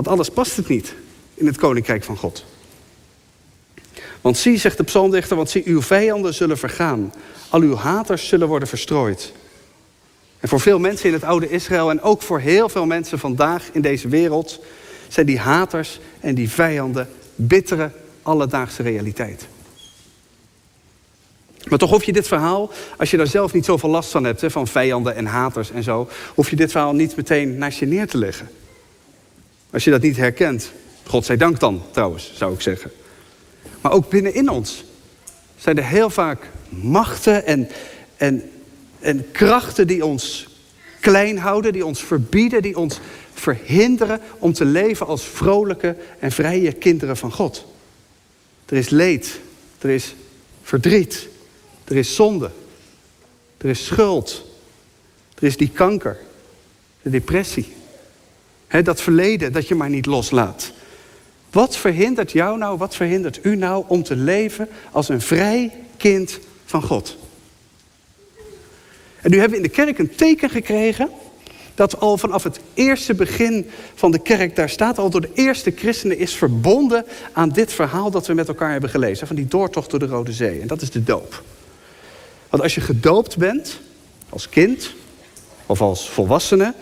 Want 0.00 0.12
anders 0.12 0.30
past 0.30 0.56
het 0.56 0.68
niet 0.68 0.94
in 1.34 1.46
het 1.46 1.56
koninkrijk 1.56 2.04
van 2.04 2.16
God. 2.16 2.44
Want 4.20 4.38
zie, 4.38 4.58
zegt 4.58 4.76
de 4.76 4.82
psalmdichter, 4.82 5.36
want 5.36 5.50
zie, 5.50 5.62
uw 5.66 5.82
vijanden 5.82 6.34
zullen 6.34 6.58
vergaan. 6.58 7.14
Al 7.48 7.60
uw 7.60 7.74
haters 7.74 8.28
zullen 8.28 8.48
worden 8.48 8.68
verstrooid. 8.68 9.32
En 10.38 10.48
voor 10.48 10.60
veel 10.60 10.78
mensen 10.78 11.06
in 11.06 11.12
het 11.12 11.24
oude 11.24 11.48
Israël 11.48 11.90
en 11.90 12.02
ook 12.02 12.22
voor 12.22 12.40
heel 12.40 12.68
veel 12.68 12.86
mensen 12.86 13.18
vandaag 13.18 13.68
in 13.72 13.80
deze 13.80 14.08
wereld 14.08 14.60
zijn 15.08 15.26
die 15.26 15.38
haters 15.38 16.00
en 16.20 16.34
die 16.34 16.50
vijanden 16.50 17.08
bittere 17.34 17.90
alledaagse 18.22 18.82
realiteit. 18.82 19.46
Maar 21.68 21.78
toch 21.78 21.90
hoef 21.90 22.04
je 22.04 22.12
dit 22.12 22.28
verhaal, 22.28 22.70
als 22.96 23.10
je 23.10 23.16
daar 23.16 23.26
zelf 23.26 23.52
niet 23.52 23.64
zoveel 23.64 23.90
last 23.90 24.10
van 24.10 24.24
hebt, 24.24 24.44
van 24.46 24.66
vijanden 24.66 25.14
en 25.14 25.26
haters 25.26 25.70
en 25.70 25.82
zo, 25.82 26.08
hoef 26.34 26.50
je 26.50 26.56
dit 26.56 26.70
verhaal 26.70 26.94
niet 26.94 27.16
meteen 27.16 27.58
naast 27.58 27.78
je 27.78 27.86
neer 27.86 28.06
te 28.06 28.18
leggen. 28.18 28.48
Als 29.72 29.84
je 29.84 29.90
dat 29.90 30.02
niet 30.02 30.16
herkent, 30.16 30.70
God 31.06 31.24
zij 31.24 31.36
dank 31.36 31.60
dan 31.60 31.82
trouwens, 31.90 32.32
zou 32.34 32.54
ik 32.54 32.60
zeggen. 32.60 32.90
Maar 33.80 33.92
ook 33.92 34.08
binnenin 34.08 34.48
ons 34.48 34.84
zijn 35.56 35.78
er 35.78 35.84
heel 35.84 36.10
vaak 36.10 36.50
machten 36.68 37.46
en, 37.46 37.68
en, 38.16 38.50
en 38.98 39.30
krachten 39.32 39.86
die 39.86 40.04
ons 40.04 40.48
klein 41.00 41.38
houden, 41.38 41.72
die 41.72 41.86
ons 41.86 42.02
verbieden, 42.02 42.62
die 42.62 42.76
ons 42.76 43.00
verhinderen 43.34 44.20
om 44.38 44.52
te 44.52 44.64
leven 44.64 45.06
als 45.06 45.24
vrolijke 45.24 45.96
en 46.18 46.32
vrije 46.32 46.72
kinderen 46.72 47.16
van 47.16 47.32
God. 47.32 47.66
Er 48.66 48.76
is 48.76 48.88
leed, 48.88 49.40
er 49.78 49.90
is 49.90 50.14
verdriet, 50.62 51.28
er 51.84 51.96
is 51.96 52.14
zonde, 52.14 52.50
er 53.58 53.68
is 53.68 53.84
schuld, 53.84 54.44
er 55.34 55.46
is 55.46 55.56
die 55.56 55.70
kanker, 55.70 56.18
de 57.02 57.10
depressie 57.10 57.78
dat 58.82 59.00
verleden 59.00 59.52
dat 59.52 59.68
je 59.68 59.74
maar 59.74 59.90
niet 59.90 60.06
loslaat. 60.06 60.72
Wat 61.50 61.76
verhindert 61.76 62.32
jou 62.32 62.58
nou, 62.58 62.78
wat 62.78 62.96
verhindert 62.96 63.38
u 63.42 63.56
nou 63.56 63.84
om 63.86 64.02
te 64.02 64.16
leven 64.16 64.68
als 64.90 65.08
een 65.08 65.20
vrij 65.20 65.72
kind 65.96 66.38
van 66.64 66.82
God? 66.82 67.16
En 69.20 69.30
nu 69.30 69.38
hebben 69.38 69.58
we 69.58 69.64
in 69.64 69.70
de 69.70 69.76
kerk 69.76 69.98
een 69.98 70.14
teken 70.14 70.50
gekregen 70.50 71.10
dat 71.74 72.00
al 72.00 72.18
vanaf 72.18 72.42
het 72.42 72.60
eerste 72.74 73.14
begin 73.14 73.70
van 73.94 74.10
de 74.10 74.18
kerk 74.18 74.56
daar 74.56 74.68
staat, 74.68 74.98
al 74.98 75.10
door 75.10 75.20
de 75.20 75.30
eerste 75.34 75.72
christenen 75.76 76.18
is 76.18 76.34
verbonden 76.34 77.04
aan 77.32 77.48
dit 77.48 77.72
verhaal 77.72 78.10
dat 78.10 78.26
we 78.26 78.34
met 78.34 78.48
elkaar 78.48 78.70
hebben 78.70 78.90
gelezen, 78.90 79.26
van 79.26 79.36
die 79.36 79.48
doortocht 79.48 79.90
door 79.90 79.98
de 79.98 80.06
Rode 80.06 80.32
Zee. 80.32 80.60
En 80.60 80.66
dat 80.66 80.82
is 80.82 80.90
de 80.90 81.02
doop. 81.02 81.42
Want 82.48 82.62
als 82.62 82.74
je 82.74 82.80
gedoopt 82.80 83.36
bent, 83.36 83.80
als 84.28 84.48
kind 84.48 84.94
of 85.66 85.80
als 85.80 86.10
volwassene, 86.10 86.74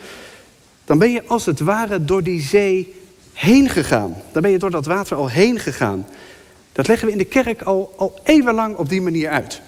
dan 0.88 0.98
ben 0.98 1.10
je 1.10 1.22
als 1.26 1.46
het 1.46 1.60
ware 1.60 2.04
door 2.04 2.22
die 2.22 2.42
zee 2.42 2.94
heen 3.32 3.68
gegaan. 3.68 4.16
Dan 4.32 4.42
ben 4.42 4.50
je 4.50 4.58
door 4.58 4.70
dat 4.70 4.86
water 4.86 5.16
al 5.16 5.28
heen 5.28 5.58
gegaan. 5.58 6.06
Dat 6.72 6.86
leggen 6.86 7.06
we 7.06 7.12
in 7.12 7.18
de 7.18 7.24
kerk 7.24 7.62
al, 7.62 7.94
al 7.96 8.20
eeuwenlang 8.24 8.76
op 8.76 8.88
die 8.88 9.00
manier 9.00 9.28
uit. 9.28 9.60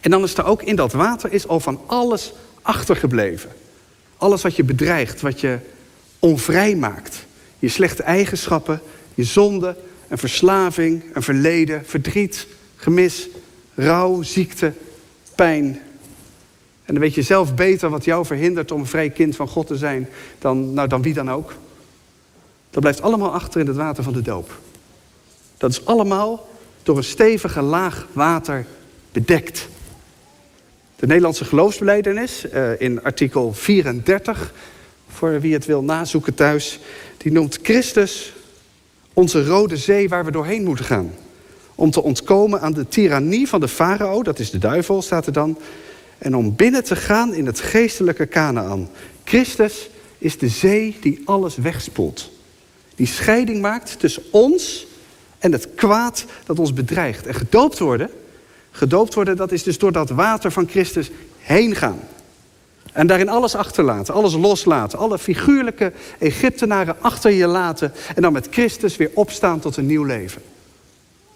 En 0.00 0.10
dan 0.10 0.22
is 0.22 0.36
er 0.36 0.44
ook 0.44 0.62
in 0.62 0.76
dat 0.76 0.92
water 0.92 1.32
is 1.32 1.46
al 1.48 1.60
van 1.60 1.80
alles 1.86 2.32
achtergebleven. 2.62 3.50
Alles 4.16 4.42
wat 4.42 4.56
je 4.56 4.64
bedreigt, 4.64 5.20
wat 5.20 5.40
je 5.40 5.58
onvrij 6.18 6.76
maakt. 6.76 7.26
Je 7.58 7.68
slechte 7.68 8.02
eigenschappen, 8.02 8.80
je 9.14 9.24
zonde, 9.24 9.76
een 10.08 10.18
verslaving, 10.18 11.04
een 11.12 11.22
verleden, 11.22 11.82
verdriet, 11.86 12.46
gemis, 12.76 13.28
rouw, 13.74 14.22
ziekte, 14.22 14.72
pijn, 15.34 15.80
en 16.84 16.94
dan 16.94 17.02
weet 17.02 17.14
je 17.14 17.22
zelf 17.22 17.54
beter 17.54 17.90
wat 17.90 18.04
jou 18.04 18.26
verhindert 18.26 18.70
om 18.70 18.80
een 18.80 18.86
vrij 18.86 19.10
kind 19.10 19.36
van 19.36 19.48
God 19.48 19.66
te 19.66 19.76
zijn 19.76 20.08
dan, 20.38 20.72
nou, 20.72 20.88
dan 20.88 21.02
wie 21.02 21.14
dan 21.14 21.30
ook. 21.30 21.54
Dat 22.70 22.82
blijft 22.82 23.02
allemaal 23.02 23.32
achter 23.32 23.60
in 23.60 23.66
het 23.66 23.76
water 23.76 24.04
van 24.04 24.12
de 24.12 24.22
doop. 24.22 24.58
Dat 25.56 25.70
is 25.70 25.84
allemaal 25.84 26.48
door 26.82 26.96
een 26.96 27.04
stevige 27.04 27.62
laag 27.62 28.06
water 28.12 28.66
bedekt. 29.12 29.68
De 30.96 31.06
Nederlandse 31.06 31.44
geloofsbeleidenis 31.44 32.44
uh, 32.52 32.80
in 32.80 33.02
artikel 33.02 33.52
34, 33.52 34.52
voor 35.08 35.40
wie 35.40 35.52
het 35.52 35.66
wil 35.66 35.82
nazoeken 35.82 36.34
thuis, 36.34 36.80
die 37.16 37.32
noemt 37.32 37.58
Christus 37.62 38.32
onze 39.12 39.46
rode 39.46 39.76
zee 39.76 40.08
waar 40.08 40.24
we 40.24 40.30
doorheen 40.30 40.64
moeten 40.64 40.84
gaan. 40.84 41.12
Om 41.74 41.90
te 41.90 42.02
ontkomen 42.02 42.60
aan 42.60 42.72
de 42.72 42.88
tirannie 42.88 43.48
van 43.48 43.60
de 43.60 43.68
farao, 43.68 44.22
dat 44.22 44.38
is 44.38 44.50
de 44.50 44.58
duivel, 44.58 45.02
staat 45.02 45.26
er 45.26 45.32
dan, 45.32 45.58
en 46.24 46.36
om 46.36 46.56
binnen 46.56 46.84
te 46.84 46.96
gaan 46.96 47.34
in 47.34 47.46
het 47.46 47.60
geestelijke 47.60 48.28
Canaan. 48.28 48.88
Christus 49.24 49.90
is 50.18 50.38
de 50.38 50.48
zee 50.48 50.96
die 51.00 51.22
alles 51.24 51.56
wegspoelt. 51.56 52.30
Die 52.94 53.06
scheiding 53.06 53.60
maakt 53.60 53.98
tussen 53.98 54.22
ons 54.30 54.86
en 55.38 55.52
het 55.52 55.68
kwaad 55.74 56.24
dat 56.46 56.58
ons 56.58 56.72
bedreigt. 56.72 57.26
En 57.26 57.34
gedoopt 57.34 57.78
worden, 57.78 58.10
gedoopt 58.70 59.14
worden, 59.14 59.36
dat 59.36 59.52
is 59.52 59.62
dus 59.62 59.78
door 59.78 59.92
dat 59.92 60.10
water 60.10 60.52
van 60.52 60.68
Christus 60.68 61.10
heen 61.38 61.74
gaan. 61.74 62.00
En 62.92 63.06
daarin 63.06 63.28
alles 63.28 63.54
achterlaten, 63.54 64.14
alles 64.14 64.34
loslaten. 64.34 64.98
Alle 64.98 65.18
figuurlijke 65.18 65.92
Egyptenaren 66.18 66.96
achter 67.00 67.30
je 67.30 67.46
laten. 67.46 67.92
En 68.14 68.22
dan 68.22 68.32
met 68.32 68.48
Christus 68.50 68.96
weer 68.96 69.10
opstaan 69.14 69.60
tot 69.60 69.76
een 69.76 69.86
nieuw 69.86 70.04
leven. 70.04 70.42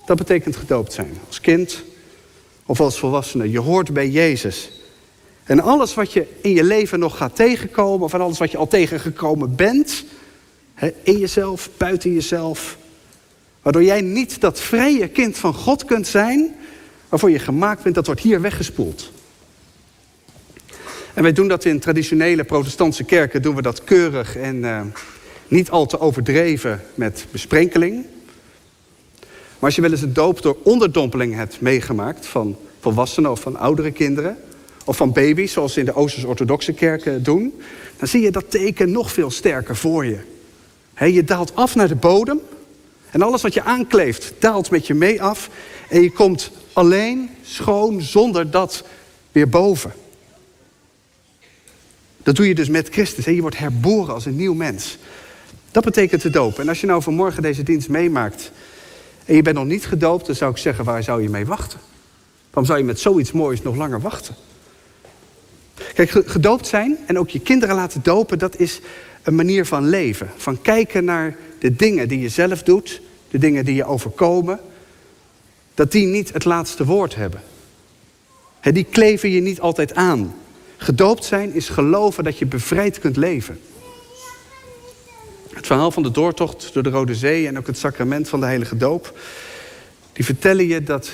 Dat 0.07 0.17
betekent 0.17 0.57
gedoopt 0.57 0.93
zijn. 0.93 1.19
Als 1.27 1.41
kind 1.41 1.83
of 2.67 2.81
als 2.81 2.99
volwassene. 2.99 3.51
Je 3.51 3.61
hoort 3.61 3.93
bij 3.93 4.09
Jezus. 4.09 4.78
En 5.49 5.61
alles 5.61 5.95
wat 5.95 6.13
je 6.13 6.27
in 6.41 6.53
je 6.53 6.65
leven 6.65 6.99
nog 6.99 7.17
gaat 7.17 7.37
tegenkomen, 7.37 8.05
of 8.05 8.15
alles 8.15 8.39
wat 8.39 8.51
je 8.51 8.59
al 8.59 8.69
tegengekomen 8.69 9.55
bent, 9.55 10.05
in 11.03 11.19
jezelf, 11.19 11.71
buiten 11.77 12.13
jezelf, 12.13 12.79
Waardoor 13.69 13.87
jij 13.87 14.01
niet 14.01 14.41
dat 14.41 14.61
vrije 14.61 15.09
kind 15.09 15.39
van 15.39 15.55
God 15.55 15.85
kunt 15.85 16.07
zijn, 16.07 16.55
waarvoor 17.09 17.31
je 17.31 17.39
gemaakt 17.39 17.83
bent, 17.83 17.95
dat 17.95 18.07
wordt 18.07 18.21
hier 18.21 18.41
weggespoeld. 18.41 19.13
En 21.15 21.23
wij 21.23 21.33
doen 21.33 21.49
dat 21.49 21.65
in 21.65 21.81
traditionele 21.81 22.45
protestantse 22.45 23.05
kerken, 23.05 23.43
doen 23.43 23.55
we 23.55 23.63
dat 23.63 23.85
keurig 23.85 24.37
en 24.37 24.57
uh, 24.57 24.81
niet 25.49 25.71
al 25.71 25.87
te 25.87 26.01
overdreven 26.01 26.83
met 26.95 27.27
besprenkeling. 27.31 28.07
Maar 29.21 29.59
als 29.61 29.75
je 29.75 29.81
wel 29.81 29.91
eens 29.91 30.03
een 30.03 30.13
doop 30.13 30.43
door 30.43 30.57
onderdompeling 30.63 31.35
hebt 31.35 31.61
meegemaakt 31.61 32.27
van 32.27 32.57
volwassenen 32.81 33.31
of 33.31 33.41
van 33.41 33.57
oudere 33.57 33.91
kinderen, 33.91 34.39
of 34.89 34.97
van 34.97 35.13
baby's, 35.13 35.53
zoals 35.53 35.73
ze 35.73 35.81
in 35.81 35.85
de 35.85 35.95
Oosters-orthodoxe 35.95 36.73
kerken 36.73 37.23
doen, 37.23 37.61
dan 37.97 38.09
zie 38.09 38.23
je 38.23 38.31
dat 38.31 38.51
teken 38.51 38.91
nog 38.91 39.13
veel 39.13 39.31
sterker 39.31 39.77
voor 39.77 40.05
je. 40.05 40.19
je 41.13 41.25
daalt 41.25 41.55
af 41.55 41.75
naar 41.75 41.89
de 41.89 41.95
bodem 41.95 42.41
en 43.11 43.23
alles 43.23 43.43
wat 43.43 43.55
je 43.55 43.63
aankleeft 43.63 44.33
daalt 44.39 44.71
met 44.71 44.87
je 44.87 44.95
mee 44.95 45.23
af 45.23 45.51
en 45.89 46.03
je 46.03 46.13
komt 46.13 46.51
alleen, 46.73 47.31
schoon, 47.43 48.03
zonder 48.03 48.51
dat 48.51 48.85
weer 49.33 49.49
boven. 49.49 49.93
Dat 52.23 52.37
doe 52.37 52.49
je 52.49 52.55
dus 52.55 52.69
met 52.69 52.89
Christus. 52.89 53.25
Je 53.25 53.41
wordt 53.41 53.59
herboren 53.59 54.15
als 54.15 54.27
een 54.27 54.37
nieuw 54.37 54.55
mens. 54.55 54.99
Dat 55.71 55.85
betekent 55.85 56.23
de 56.23 56.31
doop. 56.31 56.59
En 56.59 56.69
als 56.69 56.81
je 56.81 56.87
nou 56.87 57.03
vanmorgen 57.03 57.43
deze 57.43 57.63
dienst 57.63 57.89
meemaakt 57.89 58.53
en 59.25 59.35
je 59.35 59.43
bent 59.43 59.57
nog 59.57 59.65
niet 59.65 59.87
gedoopt, 59.87 60.27
dan 60.27 60.35
zou 60.35 60.51
ik 60.51 60.57
zeggen, 60.57 60.85
waar 60.85 61.03
zou 61.03 61.23
je 61.23 61.29
mee 61.29 61.47
wachten? 61.47 61.81
Waarom 62.47 62.65
zou 62.65 62.79
je 62.79 62.85
met 62.85 63.01
zoiets 63.01 63.33
moois 63.33 63.63
nog 63.63 63.77
langer 63.77 64.01
wachten? 64.01 64.35
Kijk, 65.95 66.11
gedoopt 66.11 66.67
zijn 66.67 66.97
en 67.07 67.19
ook 67.19 67.29
je 67.29 67.41
kinderen 67.41 67.75
laten 67.75 68.01
dopen, 68.03 68.39
dat 68.39 68.59
is 68.59 68.81
een 69.23 69.35
manier 69.35 69.67
van 69.67 69.89
leven. 69.89 70.31
Van 70.37 70.63
kijken 70.63 71.05
naar 71.05 71.37
de 71.59 71.77
dingen 71.77 72.09
die 72.09 72.21
je 72.21 72.29
zelf 72.29 72.63
doet, 72.63 73.01
de 73.31 73.39
dingen 73.39 73.65
die 73.65 73.75
je 73.75 73.85
overkomen, 73.85 74.61
dat 75.75 75.93
die 75.93 76.07
niet 76.07 76.33
het 76.33 76.45
laatste 76.45 76.85
woord 76.85 77.15
hebben. 77.15 77.43
die 78.61 78.87
kleven 78.91 79.31
je 79.31 79.41
niet 79.41 79.61
altijd 79.61 79.95
aan. 79.95 80.35
Gedoopt 80.77 81.25
zijn 81.25 81.55
is 81.55 81.69
geloven 81.69 82.25
dat 82.25 82.39
je 82.39 82.47
bevrijd 82.47 82.99
kunt 82.99 83.17
leven. 83.17 83.61
Het 85.53 85.67
verhaal 85.67 85.91
van 85.91 86.03
de 86.03 86.11
doortocht 86.11 86.71
door 86.73 86.83
de 86.83 86.91
Rode 86.91 87.15
Zee 87.15 87.47
en 87.47 87.59
ook 87.59 87.67
het 87.67 87.79
sacrament 87.79 88.29
van 88.29 88.41
de 88.41 88.47
Heilige 88.47 88.77
Doop, 88.77 89.19
die 90.13 90.25
vertellen 90.25 90.67
je 90.67 90.83
dat 90.83 91.11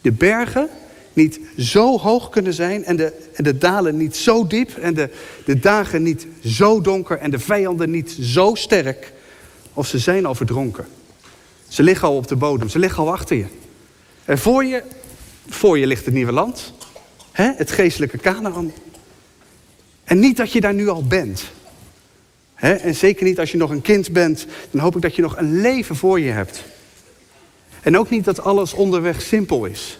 de 0.00 0.12
bergen 0.12 0.68
niet 1.16 1.40
zo 1.58 1.98
hoog 1.98 2.28
kunnen 2.28 2.54
zijn 2.54 2.84
en 2.84 2.96
de, 2.96 3.12
en 3.32 3.44
de 3.44 3.58
dalen 3.58 3.96
niet 3.96 4.16
zo 4.16 4.46
diep 4.46 4.76
en 4.76 4.94
de, 4.94 5.10
de 5.44 5.58
dagen 5.58 6.02
niet 6.02 6.26
zo 6.44 6.80
donker 6.80 7.18
en 7.18 7.30
de 7.30 7.38
vijanden 7.38 7.90
niet 7.90 8.16
zo 8.20 8.54
sterk 8.54 9.12
of 9.74 9.86
ze 9.86 9.98
zijn 9.98 10.26
al 10.26 10.34
verdronken. 10.34 10.86
Ze 11.68 11.82
liggen 11.82 12.08
al 12.08 12.16
op 12.16 12.28
de 12.28 12.36
bodem, 12.36 12.68
ze 12.68 12.78
liggen 12.78 13.02
al 13.02 13.12
achter 13.12 13.36
je. 13.36 13.46
En 14.24 14.38
voor 14.38 14.64
je, 14.64 14.82
voor 15.48 15.78
je 15.78 15.86
ligt 15.86 16.04
het 16.04 16.14
nieuwe 16.14 16.32
land, 16.32 16.72
hè? 17.32 17.52
het 17.56 17.70
geestelijke 17.70 18.18
Canaan. 18.18 18.72
En 20.04 20.18
niet 20.18 20.36
dat 20.36 20.52
je 20.52 20.60
daar 20.60 20.74
nu 20.74 20.88
al 20.88 21.04
bent. 21.04 21.44
Hè? 22.54 22.72
En 22.72 22.94
zeker 22.94 23.24
niet 23.24 23.38
als 23.38 23.52
je 23.52 23.58
nog 23.58 23.70
een 23.70 23.82
kind 23.82 24.12
bent, 24.12 24.46
dan 24.70 24.80
hoop 24.80 24.96
ik 24.96 25.02
dat 25.02 25.16
je 25.16 25.22
nog 25.22 25.36
een 25.36 25.60
leven 25.60 25.96
voor 25.96 26.20
je 26.20 26.30
hebt. 26.30 26.64
En 27.82 27.98
ook 27.98 28.10
niet 28.10 28.24
dat 28.24 28.40
alles 28.40 28.72
onderweg 28.72 29.22
simpel 29.22 29.64
is. 29.64 29.98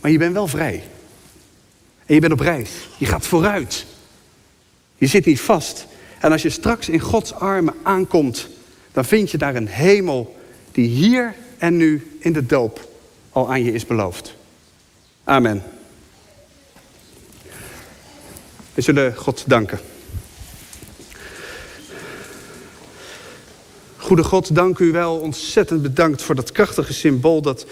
Maar 0.00 0.10
je 0.10 0.18
bent 0.18 0.32
wel 0.32 0.46
vrij. 0.46 0.82
En 2.06 2.14
je 2.14 2.20
bent 2.20 2.32
op 2.32 2.40
reis. 2.40 2.70
Je 2.98 3.06
gaat 3.06 3.26
vooruit. 3.26 3.86
Je 4.96 5.06
zit 5.06 5.24
niet 5.24 5.40
vast. 5.40 5.86
En 6.20 6.32
als 6.32 6.42
je 6.42 6.50
straks 6.50 6.88
in 6.88 7.00
Gods 7.00 7.32
armen 7.32 7.74
aankomt, 7.82 8.48
dan 8.92 9.04
vind 9.04 9.30
je 9.30 9.38
daar 9.38 9.54
een 9.54 9.68
hemel 9.68 10.36
die 10.72 10.88
hier 10.88 11.34
en 11.58 11.76
nu 11.76 12.16
in 12.18 12.32
de 12.32 12.46
doop 12.46 12.88
al 13.30 13.50
aan 13.50 13.64
je 13.64 13.72
is 13.72 13.86
beloofd. 13.86 14.34
Amen. 15.24 15.62
We 18.74 18.82
zullen 18.82 19.16
God 19.16 19.44
danken. 19.46 19.80
Goede 23.96 24.24
God, 24.24 24.54
dank 24.54 24.78
u 24.78 24.92
wel. 24.92 25.16
Ontzettend 25.16 25.82
bedankt 25.82 26.22
voor 26.22 26.34
dat 26.34 26.52
krachtige 26.52 26.92
symbool, 26.92 27.42
dat 27.42 27.66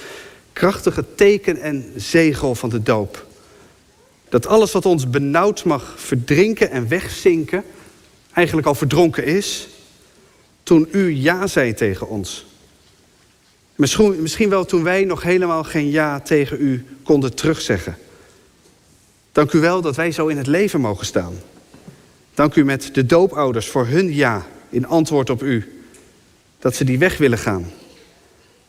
krachtige 0.54 1.04
teken 1.14 1.60
en 1.60 1.92
zegel 1.96 2.54
van 2.54 2.68
de 2.68 2.82
doop. 2.82 3.26
Dat 4.28 4.46
alles 4.46 4.72
wat 4.72 4.86
ons 4.86 5.10
benauwd 5.10 5.64
mag 5.64 5.94
verdrinken 5.96 6.70
en 6.70 6.88
wegzinken, 6.88 7.64
eigenlijk 8.32 8.66
al 8.66 8.74
verdronken 8.74 9.24
is, 9.24 9.68
toen 10.62 10.88
u 10.90 11.08
ja 11.08 11.46
zei 11.46 11.74
tegen 11.74 12.08
ons. 12.08 12.46
Misschien, 13.74 14.22
misschien 14.22 14.48
wel 14.48 14.64
toen 14.64 14.82
wij 14.82 15.04
nog 15.04 15.22
helemaal 15.22 15.64
geen 15.64 15.90
ja 15.90 16.20
tegen 16.20 16.60
u 16.60 16.86
konden 17.02 17.34
terugzeggen. 17.34 17.96
Dank 19.32 19.52
u 19.52 19.58
wel 19.58 19.80
dat 19.80 19.96
wij 19.96 20.12
zo 20.12 20.26
in 20.26 20.36
het 20.36 20.46
leven 20.46 20.80
mogen 20.80 21.06
staan. 21.06 21.34
Dank 22.34 22.54
u 22.54 22.64
met 22.64 22.90
de 22.92 23.06
doopouders 23.06 23.68
voor 23.68 23.86
hun 23.86 24.14
ja 24.14 24.46
in 24.68 24.86
antwoord 24.86 25.30
op 25.30 25.42
u. 25.42 25.82
Dat 26.58 26.74
ze 26.74 26.84
die 26.84 26.98
weg 26.98 27.16
willen 27.16 27.38
gaan. 27.38 27.70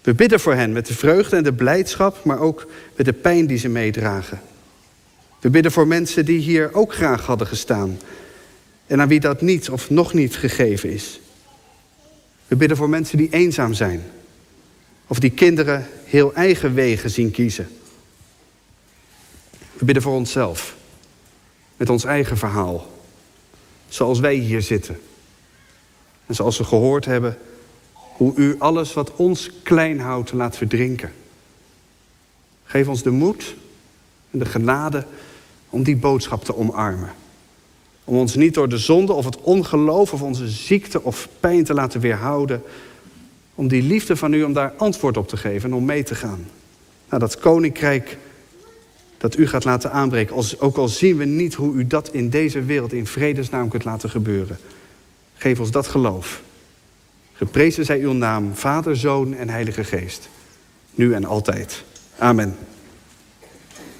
We 0.05 0.13
bidden 0.13 0.39
voor 0.39 0.53
hen 0.53 0.71
met 0.71 0.85
de 0.85 0.93
vreugde 0.93 1.35
en 1.35 1.43
de 1.43 1.53
blijdschap, 1.53 2.23
maar 2.23 2.39
ook 2.39 2.67
met 2.95 3.05
de 3.05 3.13
pijn 3.13 3.47
die 3.47 3.57
ze 3.57 3.69
meedragen. 3.69 4.41
We 5.39 5.49
bidden 5.49 5.71
voor 5.71 5.87
mensen 5.87 6.25
die 6.25 6.39
hier 6.39 6.73
ook 6.73 6.93
graag 6.93 7.25
hadden 7.25 7.47
gestaan 7.47 7.99
en 8.87 9.01
aan 9.01 9.07
wie 9.07 9.19
dat 9.19 9.41
niet 9.41 9.69
of 9.69 9.89
nog 9.89 10.13
niet 10.13 10.35
gegeven 10.35 10.89
is. 10.89 11.19
We 12.47 12.55
bidden 12.55 12.77
voor 12.77 12.89
mensen 12.89 13.17
die 13.17 13.29
eenzaam 13.29 13.73
zijn 13.73 14.03
of 15.07 15.19
die 15.19 15.29
kinderen 15.29 15.87
heel 16.03 16.33
eigen 16.33 16.73
wegen 16.73 17.09
zien 17.09 17.31
kiezen. 17.31 17.67
We 19.73 19.85
bidden 19.85 20.03
voor 20.03 20.15
onszelf, 20.15 20.75
met 21.77 21.89
ons 21.89 22.03
eigen 22.03 22.37
verhaal, 22.37 22.91
zoals 23.87 24.19
wij 24.19 24.35
hier 24.35 24.61
zitten. 24.61 24.99
En 26.25 26.35
zoals 26.35 26.57
we 26.57 26.63
gehoord 26.63 27.05
hebben, 27.05 27.37
hoe 28.15 28.33
u 28.35 28.55
alles 28.59 28.93
wat 28.93 29.15
ons 29.15 29.49
klein 29.63 29.99
houdt 29.99 30.33
laat 30.33 30.57
verdrinken. 30.57 31.11
Geef 32.63 32.87
ons 32.87 33.03
de 33.03 33.09
moed 33.09 33.55
en 34.31 34.39
de 34.39 34.45
genade 34.45 35.05
om 35.69 35.83
die 35.83 35.95
boodschap 35.95 36.43
te 36.43 36.55
omarmen. 36.55 37.13
Om 38.03 38.17
ons 38.17 38.35
niet 38.35 38.53
door 38.53 38.69
de 38.69 38.77
zonde 38.77 39.13
of 39.13 39.25
het 39.25 39.41
ongeloof 39.41 40.13
of 40.13 40.21
onze 40.21 40.47
ziekte 40.47 41.03
of 41.03 41.29
pijn 41.39 41.63
te 41.63 41.73
laten 41.73 41.99
weerhouden. 41.99 42.63
Om 43.55 43.67
die 43.67 43.81
liefde 43.81 44.15
van 44.15 44.33
u, 44.33 44.43
om 44.43 44.53
daar 44.53 44.73
antwoord 44.77 45.17
op 45.17 45.27
te 45.27 45.37
geven 45.37 45.69
en 45.69 45.75
om 45.75 45.85
mee 45.85 46.03
te 46.03 46.15
gaan. 46.15 46.47
Naar 47.09 47.19
dat 47.19 47.39
koninkrijk 47.39 48.17
dat 49.17 49.37
u 49.37 49.47
gaat 49.47 49.63
laten 49.63 49.91
aanbreken. 49.91 50.59
Ook 50.59 50.77
al 50.77 50.87
zien 50.87 51.17
we 51.17 51.25
niet 51.25 51.53
hoe 51.53 51.73
u 51.73 51.87
dat 51.87 52.09
in 52.13 52.29
deze 52.29 52.63
wereld 52.63 52.93
in 52.93 53.07
vredesnaam 53.07 53.69
kunt 53.69 53.83
laten 53.83 54.09
gebeuren. 54.09 54.57
Geef 55.35 55.59
ons 55.59 55.71
dat 55.71 55.87
geloof. 55.87 56.41
Geprezen 57.37 57.85
zij 57.85 57.99
uw 57.99 58.13
naam, 58.13 58.55
Vader, 58.55 58.97
Zoon 58.97 59.33
en 59.33 59.49
Heilige 59.49 59.83
Geest. 59.83 60.29
Nu 60.91 61.13
en 61.13 61.25
altijd. 61.25 61.83
Amen. 62.17 62.55